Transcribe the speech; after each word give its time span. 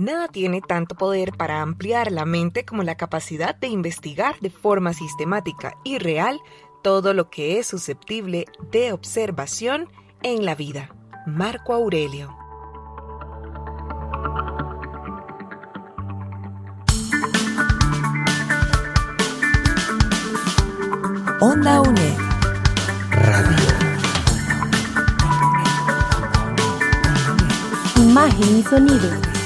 Nada 0.00 0.28
tiene 0.28 0.62
tanto 0.62 0.94
poder 0.94 1.32
para 1.36 1.60
ampliar 1.60 2.10
la 2.10 2.24
mente 2.24 2.64
como 2.64 2.82
la 2.82 2.94
capacidad 2.94 3.54
de 3.54 3.66
investigar 3.66 4.40
de 4.40 4.48
forma 4.48 4.94
sistemática 4.94 5.76
y 5.84 5.98
real 5.98 6.40
todo 6.82 7.12
lo 7.12 7.28
que 7.28 7.58
es 7.58 7.66
susceptible 7.66 8.46
de 8.70 8.94
observación 8.94 9.90
en 10.22 10.46
la 10.46 10.54
vida. 10.54 10.88
Marco 11.26 11.74
Aurelio. 11.74 12.34
Onda 21.42 21.82
UNED. 21.82 22.16
Radio. 23.10 23.66
Imagen 27.98 28.60
y 28.60 28.62
sonido. 28.62 29.29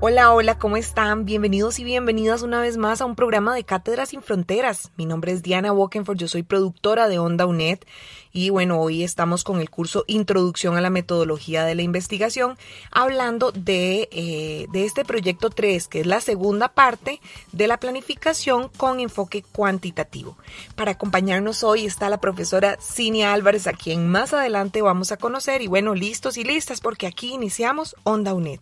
Hola, 0.00 0.32
hola, 0.32 0.60
¿cómo 0.60 0.76
están? 0.76 1.24
Bienvenidos 1.24 1.80
y 1.80 1.84
bienvenidas 1.84 2.42
una 2.42 2.60
vez 2.60 2.76
más 2.76 3.00
a 3.00 3.04
un 3.04 3.16
programa 3.16 3.52
de 3.52 3.64
Cátedras 3.64 4.10
sin 4.10 4.22
Fronteras. 4.22 4.92
Mi 4.96 5.06
nombre 5.06 5.32
es 5.32 5.42
Diana 5.42 5.72
Walkenford, 5.72 6.16
yo 6.16 6.28
soy 6.28 6.44
productora 6.44 7.08
de 7.08 7.18
Onda 7.18 7.46
UNED 7.46 7.80
y 8.32 8.50
bueno, 8.50 8.80
hoy 8.80 9.02
estamos 9.02 9.42
con 9.42 9.58
el 9.58 9.70
curso 9.70 10.04
Introducción 10.06 10.76
a 10.76 10.80
la 10.80 10.90
Metodología 10.90 11.64
de 11.64 11.74
la 11.74 11.82
Investigación, 11.82 12.56
hablando 12.92 13.50
de, 13.50 14.08
eh, 14.12 14.66
de 14.70 14.84
este 14.84 15.04
proyecto 15.04 15.50
3, 15.50 15.88
que 15.88 16.02
es 16.02 16.06
la 16.06 16.20
segunda 16.20 16.68
parte 16.68 17.20
de 17.50 17.66
la 17.66 17.80
planificación 17.80 18.70
con 18.76 19.00
enfoque 19.00 19.42
cuantitativo. 19.50 20.38
Para 20.76 20.92
acompañarnos 20.92 21.64
hoy 21.64 21.86
está 21.86 22.08
la 22.08 22.20
profesora 22.20 22.78
Cinia 22.80 23.32
Álvarez, 23.32 23.66
a 23.66 23.72
quien 23.72 24.08
más 24.08 24.32
adelante 24.32 24.80
vamos 24.80 25.10
a 25.10 25.16
conocer 25.16 25.60
y 25.60 25.66
bueno, 25.66 25.96
listos 25.96 26.36
y 26.36 26.44
listas 26.44 26.80
porque 26.80 27.08
aquí 27.08 27.32
iniciamos 27.32 27.96
Onda 28.04 28.32
UNED. 28.32 28.60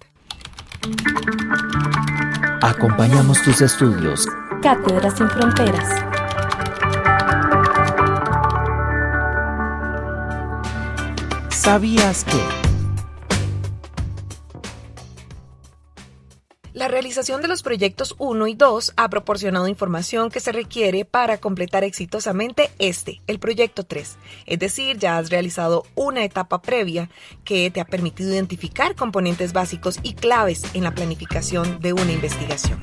Acompañamos 2.62 3.42
tus 3.42 3.60
estudios. 3.60 4.26
Cátedras 4.62 5.16
sin 5.16 5.28
fronteras. 5.28 5.88
¿Sabías 11.48 12.24
que? 12.24 12.65
La 16.76 16.88
realización 16.88 17.40
de 17.40 17.48
los 17.48 17.62
proyectos 17.62 18.14
1 18.18 18.48
y 18.48 18.54
2 18.54 18.92
ha 18.96 19.08
proporcionado 19.08 19.66
información 19.66 20.28
que 20.28 20.40
se 20.40 20.52
requiere 20.52 21.06
para 21.06 21.38
completar 21.38 21.84
exitosamente 21.84 22.70
este, 22.78 23.22
el 23.26 23.38
proyecto 23.38 23.84
3. 23.84 24.18
Es 24.44 24.58
decir, 24.58 24.98
ya 24.98 25.16
has 25.16 25.30
realizado 25.30 25.84
una 25.94 26.22
etapa 26.22 26.60
previa 26.60 27.08
que 27.44 27.70
te 27.70 27.80
ha 27.80 27.86
permitido 27.86 28.30
identificar 28.30 28.94
componentes 28.94 29.54
básicos 29.54 30.00
y 30.02 30.12
claves 30.12 30.64
en 30.74 30.84
la 30.84 30.94
planificación 30.94 31.80
de 31.80 31.94
una 31.94 32.12
investigación. 32.12 32.78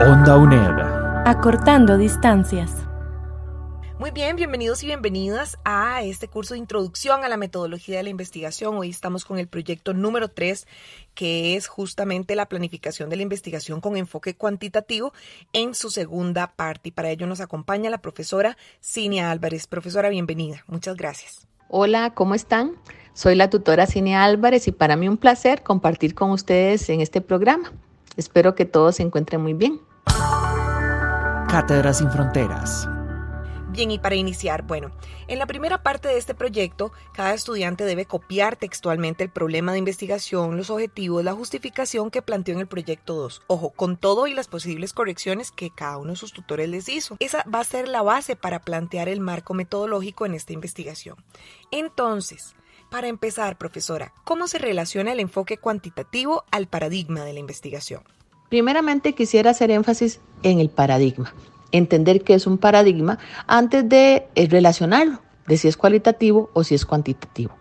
Onda 0.00 0.36
UNED. 0.36 1.26
Acortando 1.26 1.96
distancias. 1.96 2.72
Muy 3.96 4.10
bien, 4.10 4.34
bienvenidos 4.34 4.82
y 4.82 4.86
bienvenidas 4.86 5.56
a 5.64 6.02
este 6.02 6.26
curso 6.26 6.54
de 6.54 6.58
introducción 6.58 7.22
a 7.22 7.28
la 7.28 7.36
metodología 7.36 7.98
de 7.98 8.02
la 8.02 8.08
investigación. 8.08 8.76
Hoy 8.76 8.90
estamos 8.90 9.24
con 9.24 9.38
el 9.38 9.46
proyecto 9.46 9.94
número 9.94 10.28
3, 10.28 10.66
que 11.14 11.54
es 11.54 11.68
justamente 11.68 12.34
la 12.34 12.46
planificación 12.46 13.08
de 13.08 13.14
la 13.14 13.22
investigación 13.22 13.80
con 13.80 13.96
enfoque 13.96 14.34
cuantitativo 14.34 15.12
en 15.52 15.74
su 15.74 15.90
segunda 15.90 16.48
parte. 16.56 16.88
Y 16.88 16.92
para 16.92 17.10
ello 17.10 17.28
nos 17.28 17.40
acompaña 17.40 17.88
la 17.88 17.98
profesora 17.98 18.56
Cinia 18.82 19.30
Álvarez. 19.30 19.68
Profesora, 19.68 20.08
bienvenida. 20.08 20.64
Muchas 20.66 20.96
gracias. 20.96 21.46
Hola, 21.68 22.14
¿cómo 22.14 22.34
están? 22.34 22.72
Soy 23.12 23.36
la 23.36 23.48
tutora 23.48 23.86
Cinia 23.86 24.24
Álvarez 24.24 24.66
y 24.66 24.72
para 24.72 24.96
mí 24.96 25.08
un 25.08 25.18
placer 25.18 25.62
compartir 25.62 26.16
con 26.16 26.32
ustedes 26.32 26.88
en 26.88 27.00
este 27.00 27.20
programa. 27.20 27.72
Espero 28.16 28.56
que 28.56 28.64
todos 28.64 28.96
se 28.96 29.04
encuentren 29.04 29.40
muy 29.40 29.54
bien. 29.54 29.80
Cátedras 31.48 31.98
sin 31.98 32.10
Fronteras 32.10 32.88
Bien, 33.74 33.90
y 33.90 33.98
para 33.98 34.14
iniciar, 34.14 34.62
bueno, 34.62 34.92
en 35.26 35.40
la 35.40 35.46
primera 35.46 35.82
parte 35.82 36.06
de 36.06 36.16
este 36.16 36.32
proyecto, 36.32 36.92
cada 37.12 37.34
estudiante 37.34 37.84
debe 37.84 38.06
copiar 38.06 38.54
textualmente 38.54 39.24
el 39.24 39.30
problema 39.30 39.72
de 39.72 39.78
investigación, 39.78 40.56
los 40.56 40.70
objetivos, 40.70 41.24
la 41.24 41.32
justificación 41.32 42.12
que 42.12 42.22
planteó 42.22 42.54
en 42.54 42.60
el 42.60 42.68
proyecto 42.68 43.14
2. 43.14 43.42
Ojo, 43.48 43.70
con 43.70 43.96
todo 43.96 44.28
y 44.28 44.32
las 44.32 44.46
posibles 44.46 44.92
correcciones 44.92 45.50
que 45.50 45.70
cada 45.70 45.98
uno 45.98 46.10
de 46.10 46.16
sus 46.16 46.32
tutores 46.32 46.68
les 46.68 46.88
hizo. 46.88 47.16
Esa 47.18 47.44
va 47.52 47.58
a 47.58 47.64
ser 47.64 47.88
la 47.88 48.02
base 48.02 48.36
para 48.36 48.60
plantear 48.60 49.08
el 49.08 49.18
marco 49.18 49.54
metodológico 49.54 50.24
en 50.24 50.34
esta 50.34 50.52
investigación. 50.52 51.16
Entonces, 51.72 52.54
para 52.92 53.08
empezar, 53.08 53.58
profesora, 53.58 54.12
¿cómo 54.22 54.46
se 54.46 54.58
relaciona 54.58 55.10
el 55.10 55.18
enfoque 55.18 55.58
cuantitativo 55.58 56.44
al 56.52 56.68
paradigma 56.68 57.24
de 57.24 57.32
la 57.32 57.40
investigación? 57.40 58.04
Primeramente 58.48 59.14
quisiera 59.14 59.50
hacer 59.50 59.72
énfasis 59.72 60.20
en 60.44 60.60
el 60.60 60.70
paradigma 60.70 61.34
entender 61.76 62.22
qué 62.22 62.34
es 62.34 62.46
un 62.46 62.58
paradigma 62.58 63.18
antes 63.46 63.88
de 63.88 64.26
eh, 64.34 64.46
relacionarlo, 64.48 65.20
de 65.46 65.56
si 65.56 65.68
es 65.68 65.76
cualitativo 65.76 66.50
o 66.54 66.64
si 66.64 66.74
es 66.74 66.86
cuantitativo. 66.86 67.52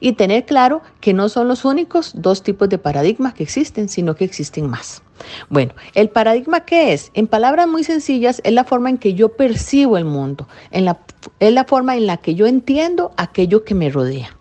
Y 0.00 0.12
tener 0.12 0.44
claro 0.44 0.82
que 1.00 1.14
no 1.14 1.28
son 1.28 1.48
los 1.48 1.64
únicos 1.64 2.12
dos 2.14 2.42
tipos 2.42 2.68
de 2.68 2.78
paradigmas 2.78 3.34
que 3.34 3.42
existen, 3.42 3.88
sino 3.88 4.14
que 4.14 4.24
existen 4.24 4.68
más. 4.68 5.02
Bueno, 5.48 5.74
el 5.94 6.08
paradigma 6.08 6.60
qué 6.60 6.92
es? 6.92 7.10
En 7.14 7.26
palabras 7.26 7.68
muy 7.68 7.84
sencillas, 7.84 8.40
es 8.44 8.52
la 8.52 8.64
forma 8.64 8.90
en 8.90 8.98
que 8.98 9.14
yo 9.14 9.30
percibo 9.30 9.96
el 9.96 10.04
mundo, 10.04 10.48
es 10.70 11.52
la 11.52 11.64
forma 11.64 11.96
en 11.96 12.06
la 12.06 12.16
que 12.16 12.34
yo 12.34 12.46
entiendo 12.46 13.12
aquello 13.16 13.64
que 13.64 13.74
me 13.74 13.90
rodea. 13.90 14.36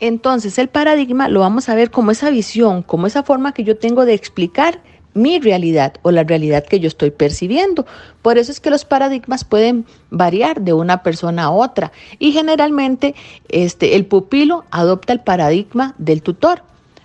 Entonces, 0.00 0.58
el 0.58 0.68
paradigma 0.68 1.28
lo 1.28 1.40
vamos 1.40 1.68
a 1.68 1.74
ver 1.74 1.90
como 1.90 2.12
esa 2.12 2.30
visión, 2.30 2.82
como 2.82 3.06
esa 3.06 3.24
forma 3.24 3.52
que 3.52 3.64
yo 3.64 3.76
tengo 3.78 4.04
de 4.04 4.14
explicar 4.14 4.80
mi 5.14 5.38
realidad 5.40 5.94
o 6.02 6.10
la 6.10 6.24
realidad 6.24 6.64
que 6.64 6.80
yo 6.80 6.88
estoy 6.88 7.10
percibiendo. 7.10 7.86
Por 8.22 8.38
eso 8.38 8.52
es 8.52 8.60
que 8.60 8.70
los 8.70 8.84
paradigmas 8.84 9.44
pueden 9.44 9.86
variar 10.10 10.60
de 10.60 10.72
una 10.72 11.02
persona 11.02 11.44
a 11.44 11.50
otra 11.50 11.92
y 12.18 12.32
generalmente 12.32 13.14
este, 13.48 13.96
el 13.96 14.06
pupilo 14.06 14.64
adopta 14.70 15.12
el 15.12 15.20
paradigma 15.20 15.94
del 15.98 16.22
tutor. 16.22 16.62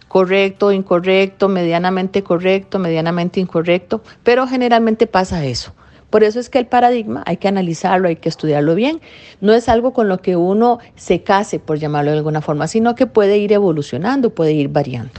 Correcto, 0.07 0.71
incorrecto, 0.71 1.49
medianamente 1.49 2.21
correcto, 2.21 2.77
medianamente 2.77 3.39
incorrecto, 3.39 4.03
pero 4.23 4.45
generalmente 4.47 5.07
pasa 5.07 5.43
eso. 5.43 5.73
Por 6.13 6.23
eso 6.23 6.39
es 6.39 6.51
que 6.51 6.59
el 6.59 6.67
paradigma 6.67 7.23
hay 7.25 7.37
que 7.37 7.47
analizarlo, 7.47 8.07
hay 8.07 8.17
que 8.17 8.29
estudiarlo 8.29 8.75
bien. 8.75 9.01
No 9.41 9.51
es 9.53 9.67
algo 9.67 9.93
con 9.93 10.07
lo 10.07 10.19
que 10.19 10.35
uno 10.35 10.77
se 10.95 11.23
case, 11.23 11.57
por 11.57 11.79
llamarlo 11.79 12.11
de 12.11 12.17
alguna 12.17 12.41
forma, 12.41 12.67
sino 12.67 12.93
que 12.93 13.07
puede 13.07 13.39
ir 13.39 13.51
evolucionando, 13.51 14.29
puede 14.29 14.53
ir 14.53 14.69
variando. 14.69 15.13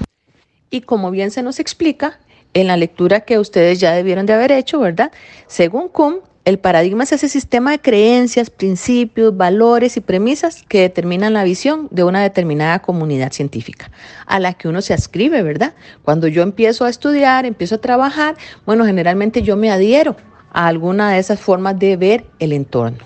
Y 0.70 0.82
como 0.82 1.10
bien 1.10 1.32
se 1.32 1.42
nos 1.42 1.58
explica, 1.58 2.20
en 2.54 2.68
la 2.68 2.76
lectura 2.76 3.20
que 3.20 3.38
ustedes 3.38 3.80
ya 3.80 3.92
debieron 3.92 4.26
de 4.26 4.32
haber 4.32 4.52
hecho, 4.52 4.80
¿verdad? 4.80 5.12
Según 5.46 5.88
Kuhn, 5.88 6.20
el 6.44 6.58
paradigma 6.58 7.04
es 7.04 7.12
ese 7.12 7.28
sistema 7.28 7.70
de 7.70 7.80
creencias, 7.80 8.50
principios, 8.50 9.34
valores 9.34 9.96
y 9.96 10.00
premisas 10.00 10.62
que 10.68 10.82
determinan 10.82 11.32
la 11.32 11.42
visión 11.42 11.88
de 11.90 12.04
una 12.04 12.22
determinada 12.22 12.80
comunidad 12.80 13.32
científica 13.32 13.90
a 14.26 14.38
la 14.38 14.52
que 14.52 14.68
uno 14.68 14.82
se 14.82 14.92
ascribe, 14.92 15.42
¿verdad? 15.42 15.74
Cuando 16.02 16.28
yo 16.28 16.42
empiezo 16.42 16.84
a 16.84 16.90
estudiar, 16.90 17.46
empiezo 17.46 17.76
a 17.76 17.80
trabajar, 17.80 18.36
bueno, 18.66 18.84
generalmente 18.84 19.42
yo 19.42 19.56
me 19.56 19.70
adhiero 19.70 20.16
a 20.52 20.66
alguna 20.66 21.12
de 21.12 21.18
esas 21.18 21.40
formas 21.40 21.78
de 21.78 21.96
ver 21.96 22.26
el 22.38 22.52
entorno. 22.52 22.98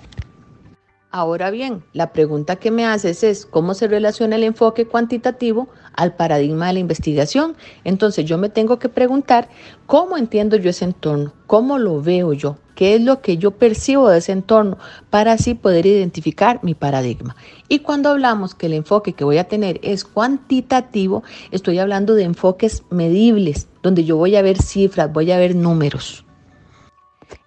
Ahora 1.10 1.50
bien, 1.50 1.84
la 1.94 2.12
pregunta 2.12 2.56
que 2.56 2.70
me 2.70 2.84
haces 2.84 3.24
es 3.24 3.46
cómo 3.46 3.72
se 3.72 3.88
relaciona 3.88 4.36
el 4.36 4.44
enfoque 4.44 4.84
cuantitativo 4.84 5.68
al 5.98 6.14
paradigma 6.14 6.68
de 6.68 6.74
la 6.74 6.78
investigación. 6.78 7.56
Entonces 7.82 8.24
yo 8.24 8.38
me 8.38 8.48
tengo 8.48 8.78
que 8.78 8.88
preguntar 8.88 9.48
cómo 9.86 10.16
entiendo 10.16 10.56
yo 10.56 10.70
ese 10.70 10.84
entorno, 10.84 11.32
cómo 11.48 11.76
lo 11.76 12.00
veo 12.00 12.32
yo, 12.32 12.56
qué 12.76 12.94
es 12.94 13.02
lo 13.02 13.20
que 13.20 13.36
yo 13.36 13.50
percibo 13.50 14.08
de 14.08 14.18
ese 14.18 14.30
entorno 14.30 14.78
para 15.10 15.32
así 15.32 15.54
poder 15.54 15.86
identificar 15.86 16.60
mi 16.62 16.74
paradigma. 16.74 17.34
Y 17.68 17.80
cuando 17.80 18.10
hablamos 18.10 18.54
que 18.54 18.66
el 18.66 18.74
enfoque 18.74 19.12
que 19.12 19.24
voy 19.24 19.38
a 19.38 19.48
tener 19.48 19.80
es 19.82 20.04
cuantitativo, 20.04 21.24
estoy 21.50 21.80
hablando 21.80 22.14
de 22.14 22.22
enfoques 22.22 22.84
medibles, 22.90 23.66
donde 23.82 24.04
yo 24.04 24.16
voy 24.16 24.36
a 24.36 24.42
ver 24.42 24.62
cifras, 24.62 25.12
voy 25.12 25.32
a 25.32 25.38
ver 25.38 25.56
números. 25.56 26.24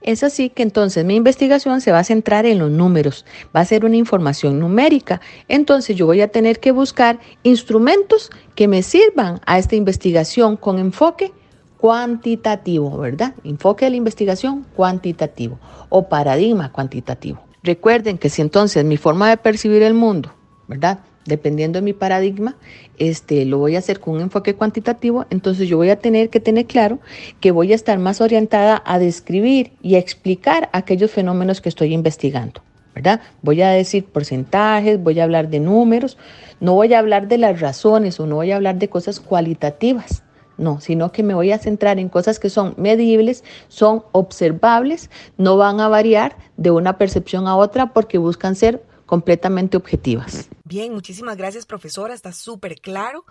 Es 0.02 0.24
así 0.24 0.50
que 0.50 0.64
entonces 0.64 1.06
mi 1.06 1.16
investigación 1.16 1.82
se 1.82 1.92
va 1.92 2.00
a 2.00 2.04
centrar 2.04 2.46
en 2.46 2.60
los 2.60 2.72
números, 2.72 3.26
va 3.56 3.60
a 3.62 3.66
ser 3.66 3.86
una 3.86 3.98
información 3.98 4.60
numérica. 4.60 5.22
Entonces 5.48 5.96
yo 5.96 6.06
voy 6.06 6.22
a 6.22 6.30
tener 6.30 6.60
que 6.60 6.72
buscar 6.72 7.20
instrumentos 7.44 8.32
que 8.56 8.68
me 8.68 8.84
sirvan 8.84 9.40
a 9.46 9.60
esta 9.60 9.76
investigación 9.76 10.58
con 10.58 10.80
enfoque 10.80 11.32
cuantitativo, 11.78 12.98
¿verdad? 12.98 13.34
Enfoque 13.44 13.86
de 13.86 13.92
la 13.92 13.98
investigación 13.98 14.66
cuantitativo 14.76 15.60
o 15.90 16.08
paradigma 16.08 16.72
cuantitativo. 16.72 17.42
Recuerden 17.64 18.18
que 18.18 18.30
si 18.30 18.42
entonces 18.42 18.86
mi 18.86 18.98
forma 18.98 19.30
de 19.30 19.38
percibir 19.38 19.84
el 19.84 19.94
mundo, 19.94 20.32
¿verdad? 20.68 21.00
Dependiendo 21.26 21.80
de 21.80 21.84
mi 21.84 21.94
paradigma, 21.94 22.58
este, 22.98 23.46
lo 23.46 23.60
voy 23.60 23.76
a 23.76 23.80
hacer 23.80 24.00
con 24.00 24.16
un 24.16 24.22
enfoque 24.22 24.56
cuantitativo, 24.56 25.26
entonces 25.30 25.68
yo 25.68 25.78
voy 25.78 25.90
a 25.90 26.00
tener 26.00 26.30
que 26.30 26.40
tener 26.40 26.66
claro 26.66 27.00
que 27.40 27.52
voy 27.52 27.72
a 27.72 27.76
estar 27.76 28.00
más 28.00 28.22
orientada 28.22 28.82
a 28.86 28.98
describir 28.98 29.74
y 29.82 29.96
explicar 29.96 30.70
aquellos 30.74 31.12
fenómenos 31.12 31.62
que 31.62 31.70
estoy 31.70 31.94
investigando. 31.94 32.62
¿verdad? 32.94 33.22
Voy 33.42 33.62
a 33.62 33.70
decir 33.70 34.06
porcentajes, 34.06 35.02
voy 35.02 35.20
a 35.20 35.24
hablar 35.24 35.50
de 35.50 35.60
números, 35.60 36.18
no 36.60 36.74
voy 36.74 36.94
a 36.94 37.00
hablar 37.00 37.28
de 37.28 37.38
las 37.38 37.60
razones 37.60 38.20
o 38.20 38.28
no 38.28 38.36
voy 38.36 38.52
a 38.52 38.58
hablar 38.58 38.78
de 38.78 38.90
cosas 38.90 39.20
cualitativas, 39.20 40.24
no, 40.58 40.82
sino 40.82 41.12
que 41.12 41.24
me 41.24 41.34
voy 41.34 41.52
a 41.52 41.58
centrar 41.58 42.00
en 42.00 42.10
cosas 42.10 42.40
que 42.40 42.50
son 42.50 42.74
medibles, 42.78 43.44
son 43.68 44.04
observables, 44.12 45.10
no 45.38 45.58
van 45.58 45.80
a 45.80 45.88
variar 45.88 46.36
de 46.58 46.72
una 46.72 46.98
percepción 46.98 47.48
a 47.48 47.56
otra 47.56 47.94
porque 47.94 48.18
buscan 48.18 48.56
ser 48.56 48.84
completamente 49.06 49.78
objetivas. 49.78 50.50
Bien, 50.72 50.94
muchísimas 50.94 51.36
gracias 51.36 51.66
profesora, 51.66 52.14
está 52.14 52.32
súper 52.32 52.80
claro. 52.80 53.26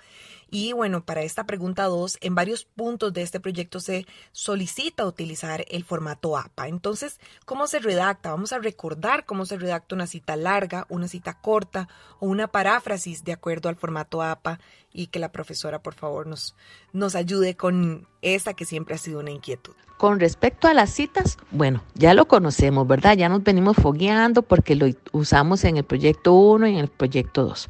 Y 0.50 0.73
bueno, 0.73 1.05
para 1.05 1.23
esta 1.23 1.44
pregunta 1.44 1.85
2, 1.85 2.19
en 2.20 2.35
varios 2.35 2.64
puntos 2.64 3.12
de 3.12 3.23
este 3.23 3.38
proyecto 3.38 3.79
se 3.79 4.06
solicita 4.32 5.06
utilizar 5.06 5.64
el 5.69 5.85
formato 5.85 6.37
APA. 6.37 6.67
Entonces, 6.67 7.20
¿cómo 7.44 7.69
se 7.69 7.79
redacta? 7.79 8.31
Vamos 8.31 8.52
a 8.52 8.58
recordar 8.58 9.25
cómo 9.25 9.47
se 9.47 9.58
redacta 9.58 9.94
una 9.94 10.08
cita 10.08 10.35
larga, 10.35 10.87
una 10.88 11.06
cita 11.06 11.35
corta 11.35 11.88
o 12.19 12.26
una 12.26 12.49
paráfrasis 12.49 13.23
de 13.23 13.32
acuerdo 13.32 13.69
al 13.69 13.76
formato 13.76 14.23
APA 14.23 14.58
y 14.93 15.06
que 15.06 15.20
la 15.20 15.31
profesora, 15.31 15.82
por 15.82 15.94
favor, 15.94 16.26
nos, 16.26 16.56
nos 16.93 17.14
ayude 17.14 17.56
con 17.56 18.08
esta 18.20 18.55
que 18.55 18.64
siempre 18.64 18.97
ha 18.97 18.99
sido 18.99 19.20
una 19.20 19.31
inquietud. 19.31 19.75
Con 19.99 20.19
respecto 20.19 20.67
a 20.67 20.75
las 20.75 20.91
citas, 20.91 21.38
bueno, 21.50 21.85
ya 21.94 22.14
lo 22.14 22.26
conocemos, 22.26 22.88
¿verdad? 22.88 23.17
Ya 23.17 23.29
nos 23.29 23.44
venimos 23.44 23.76
fogueando 23.76 24.43
porque 24.43 24.75
lo 24.75 24.87
usamos 25.12 25.62
en 25.62 25.76
el 25.76 25.85
proyecto 25.85 26.32
1 26.32 26.67
y 26.69 26.73
en 26.73 26.79
el 26.79 26.88
proyecto 26.88 27.44
2. 27.44 27.69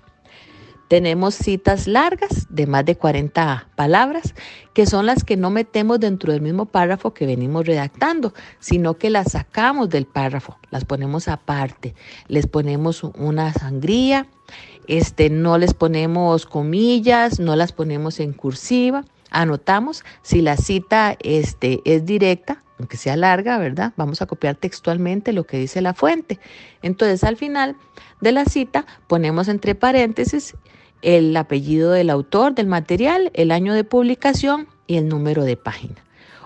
Tenemos 0.91 1.37
citas 1.37 1.87
largas 1.87 2.49
de 2.49 2.67
más 2.67 2.85
de 2.85 2.97
40 2.97 3.69
palabras, 3.77 4.35
que 4.75 4.87
son 4.87 5.07
las 5.07 5.23
que 5.23 5.37
no 5.37 5.49
metemos 5.49 6.01
dentro 6.01 6.33
del 6.33 6.41
mismo 6.41 6.67
párrafo 6.67 7.15
que 7.15 7.27
venimos 7.27 7.65
redactando, 7.65 8.35
sino 8.59 8.99
que 8.99 9.09
las 9.09 9.31
sacamos 9.31 9.89
del 9.89 10.05
párrafo, 10.07 10.59
las 10.73 10.85
ponemos 10.85 11.29
aparte, 11.29 11.95
les 12.27 12.49
ponemos 12.49 13.05
una 13.05 13.53
sangría, 13.53 14.27
este, 14.89 15.31
no 15.31 15.59
les 15.59 15.75
ponemos 15.75 16.45
comillas, 16.45 17.39
no 17.39 17.55
las 17.55 17.71
ponemos 17.71 18.19
en 18.19 18.33
cursiva, 18.33 19.05
anotamos 19.31 20.03
si 20.23 20.43
la 20.43 20.57
cita 20.57 21.17
este, 21.21 21.83
es 21.85 22.05
directa, 22.05 22.65
aunque 22.81 22.97
sea 22.97 23.15
larga, 23.15 23.59
¿verdad? 23.59 23.93
Vamos 23.97 24.23
a 24.23 24.27
copiar 24.27 24.57
textualmente 24.57 25.33
lo 25.33 25.45
que 25.45 25.57
dice 25.57 25.83
la 25.83 25.95
fuente. 25.95 26.41
Entonces 26.83 27.23
al 27.23 27.37
final 27.37 27.77
de 28.21 28.33
la 28.33 28.45
cita 28.45 28.87
ponemos 29.07 29.47
entre 29.47 29.77
paréntesis 29.77 30.57
el 31.03 31.37
apellido 31.37 31.91
del 31.93 32.11
autor 32.11 32.55
del 32.55 32.67
material, 32.67 33.31
el 33.35 33.51
año 33.51 33.75
de 33.75 33.85
publicación 33.85 34.69
y 34.87 34.97
el 34.97 35.09
número 35.09 35.45
de 35.45 35.57
página. 35.57 35.97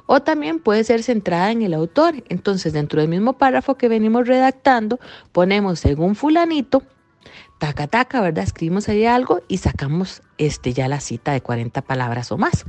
O 0.07 0.21
también 0.21 0.61
puede 0.61 0.85
ser 0.85 1.03
centrada 1.03 1.51
en 1.51 1.63
el 1.63 1.73
autor. 1.73 2.23
Entonces, 2.29 2.73
dentro 2.73 3.01
del 3.01 3.09
mismo 3.09 3.35
párrafo 3.35 3.77
que 3.77 3.89
venimos 3.89 4.27
redactando, 4.27 5.01
ponemos 5.33 5.81
según 5.81 6.15
fulanito, 6.15 6.83
taca 7.59 7.87
taca, 7.87 8.21
¿verdad? 8.21 8.45
Escribimos 8.45 8.89
ahí 8.89 9.07
algo 9.07 9.41
y 9.49 9.59
sacamos 9.59 10.23
este 10.37 10.75
ya 10.75 10.89
la 10.89 11.01
cita 11.01 11.33
de 11.33 11.41
40 11.41 11.81
palabras 11.83 12.31
o 12.33 12.39
más. 12.39 12.65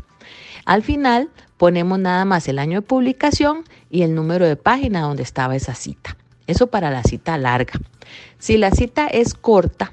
Al 0.65 0.81
final 0.81 1.29
ponemos 1.57 1.99
nada 1.99 2.25
más 2.25 2.47
el 2.47 2.59
año 2.59 2.81
de 2.81 2.87
publicación 2.87 3.63
y 3.89 4.03
el 4.03 4.15
número 4.15 4.45
de 4.45 4.55
página 4.55 5.01
donde 5.01 5.23
estaba 5.23 5.55
esa 5.55 5.75
cita. 5.75 6.17
Eso 6.47 6.67
para 6.67 6.91
la 6.91 7.03
cita 7.03 7.37
larga. 7.37 7.73
Si 8.39 8.57
la 8.57 8.71
cita 8.71 9.07
es 9.07 9.33
corta, 9.33 9.91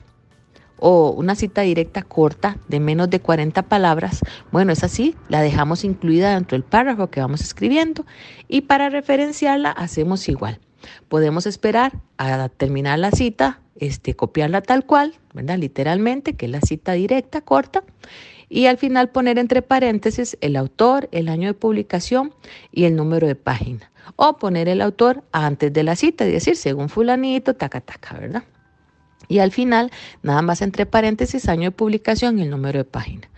o 0.84 1.10
una 1.12 1.36
cita 1.36 1.60
directa 1.60 2.02
corta 2.02 2.58
de 2.66 2.80
menos 2.80 3.08
de 3.08 3.20
40 3.20 3.62
palabras, 3.62 4.18
bueno, 4.50 4.72
es 4.72 4.82
así, 4.82 5.14
la 5.28 5.40
dejamos 5.40 5.84
incluida 5.84 6.34
dentro 6.34 6.56
del 6.56 6.64
párrafo 6.64 7.08
que 7.08 7.20
vamos 7.20 7.40
escribiendo 7.40 8.04
y 8.48 8.62
para 8.62 8.90
referenciarla 8.90 9.70
hacemos 9.70 10.28
igual. 10.28 10.58
Podemos 11.08 11.46
esperar 11.46 11.92
a 12.18 12.48
terminar 12.48 12.98
la 12.98 13.12
cita, 13.12 13.60
este, 13.76 14.14
copiarla 14.14 14.60
tal 14.60 14.84
cual, 14.84 15.14
¿verdad? 15.32 15.56
Literalmente, 15.56 16.34
que 16.34 16.46
es 16.46 16.52
la 16.52 16.60
cita 16.60 16.94
directa, 16.94 17.42
corta, 17.42 17.84
y 18.48 18.66
al 18.66 18.76
final 18.76 19.08
poner 19.10 19.38
entre 19.38 19.62
paréntesis 19.62 20.36
el 20.40 20.56
autor, 20.56 21.08
el 21.12 21.28
año 21.28 21.46
de 21.46 21.54
publicación 21.54 22.34
y 22.72 22.86
el 22.86 22.96
número 22.96 23.28
de 23.28 23.36
página. 23.36 23.92
O 24.16 24.36
poner 24.36 24.66
el 24.66 24.82
autor 24.82 25.22
antes 25.30 25.72
de 25.72 25.84
la 25.84 25.94
cita, 25.94 26.26
es 26.26 26.32
decir, 26.32 26.56
según 26.56 26.88
fulanito, 26.88 27.54
taca, 27.54 27.80
taca, 27.80 28.18
¿verdad? 28.18 28.42
Y 29.28 29.38
al 29.38 29.52
final, 29.52 29.90
nada 30.22 30.42
más 30.42 30.62
entre 30.62 30.86
paréntesis, 30.86 31.48
año 31.48 31.64
de 31.64 31.70
publicación 31.70 32.38
y 32.38 32.42
el 32.42 32.50
número 32.50 32.78
de 32.78 32.84
página. 32.84 33.28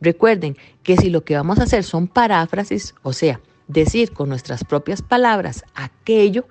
Recuerden 0.00 0.56
que 0.82 0.96
si 0.96 1.10
lo 1.10 1.24
que 1.24 1.36
vamos 1.36 1.58
a 1.58 1.64
hacer 1.64 1.84
son 1.84 2.08
paráfrasis, 2.08 2.94
o 3.02 3.12
sea, 3.12 3.40
decir 3.68 4.12
con 4.12 4.28
nuestras 4.28 4.64
propias 4.64 5.02
palabras 5.02 5.64
aquello 5.74 6.46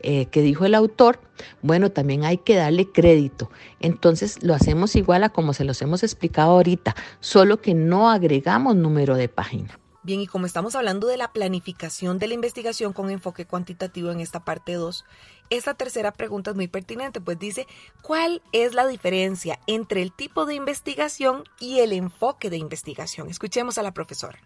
eh, 0.00 0.26
que 0.26 0.42
dijo 0.42 0.64
el 0.64 0.74
autor, 0.74 1.20
bueno, 1.60 1.90
también 1.90 2.24
hay 2.24 2.38
que 2.38 2.54
darle 2.54 2.90
crédito. 2.90 3.50
Entonces 3.80 4.42
lo 4.42 4.54
hacemos 4.54 4.94
igual 4.94 5.24
a 5.24 5.28
como 5.30 5.52
se 5.52 5.64
los 5.64 5.82
hemos 5.82 6.02
explicado 6.04 6.52
ahorita, 6.52 6.94
solo 7.20 7.60
que 7.60 7.74
no 7.74 8.10
agregamos 8.10 8.76
número 8.76 9.16
de 9.16 9.28
página. 9.28 9.78
Bien, 10.08 10.22
y 10.22 10.26
como 10.26 10.46
estamos 10.46 10.74
hablando 10.74 11.06
de 11.06 11.18
la 11.18 11.34
planificación 11.34 12.18
de 12.18 12.28
la 12.28 12.32
investigación 12.32 12.94
con 12.94 13.10
enfoque 13.10 13.44
cuantitativo 13.44 14.10
en 14.10 14.20
esta 14.20 14.42
parte 14.42 14.72
2, 14.72 15.04
esta 15.50 15.74
tercera 15.74 16.12
pregunta 16.12 16.48
es 16.48 16.56
muy 16.56 16.66
pertinente, 16.66 17.20
pues 17.20 17.38
dice, 17.38 17.66
¿cuál 18.00 18.40
es 18.52 18.72
la 18.72 18.86
diferencia 18.86 19.58
entre 19.66 20.00
el 20.00 20.10
tipo 20.10 20.46
de 20.46 20.54
investigación 20.54 21.44
y 21.60 21.80
el 21.80 21.92
enfoque 21.92 22.48
de 22.48 22.56
investigación? 22.56 23.28
Escuchemos 23.28 23.76
a 23.76 23.82
la 23.82 23.92
profesora. 23.92 24.38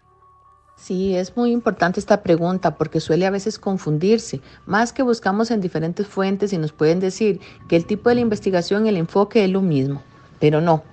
Sí, 0.75 1.15
es 1.15 1.37
muy 1.37 1.53
importante 1.53 2.01
esta 2.01 2.23
pregunta 2.23 2.75
porque 2.75 2.99
suele 2.99 3.25
a 3.25 3.31
veces 3.31 3.57
confundirse. 3.57 4.41
Más 4.65 4.91
que 4.91 5.01
buscamos 5.01 5.49
en 5.49 5.61
diferentes 5.61 6.05
fuentes 6.05 6.51
y 6.51 6.57
nos 6.57 6.73
pueden 6.73 6.99
decir 6.99 7.39
que 7.69 7.77
el 7.77 7.85
tipo 7.85 8.09
de 8.09 8.15
la 8.15 8.21
investigación 8.21 8.85
y 8.85 8.89
el 8.89 8.97
enfoque 8.97 9.45
es 9.45 9.49
lo 9.49 9.61
mismo, 9.61 10.03
pero 10.41 10.59
no. 10.59 10.83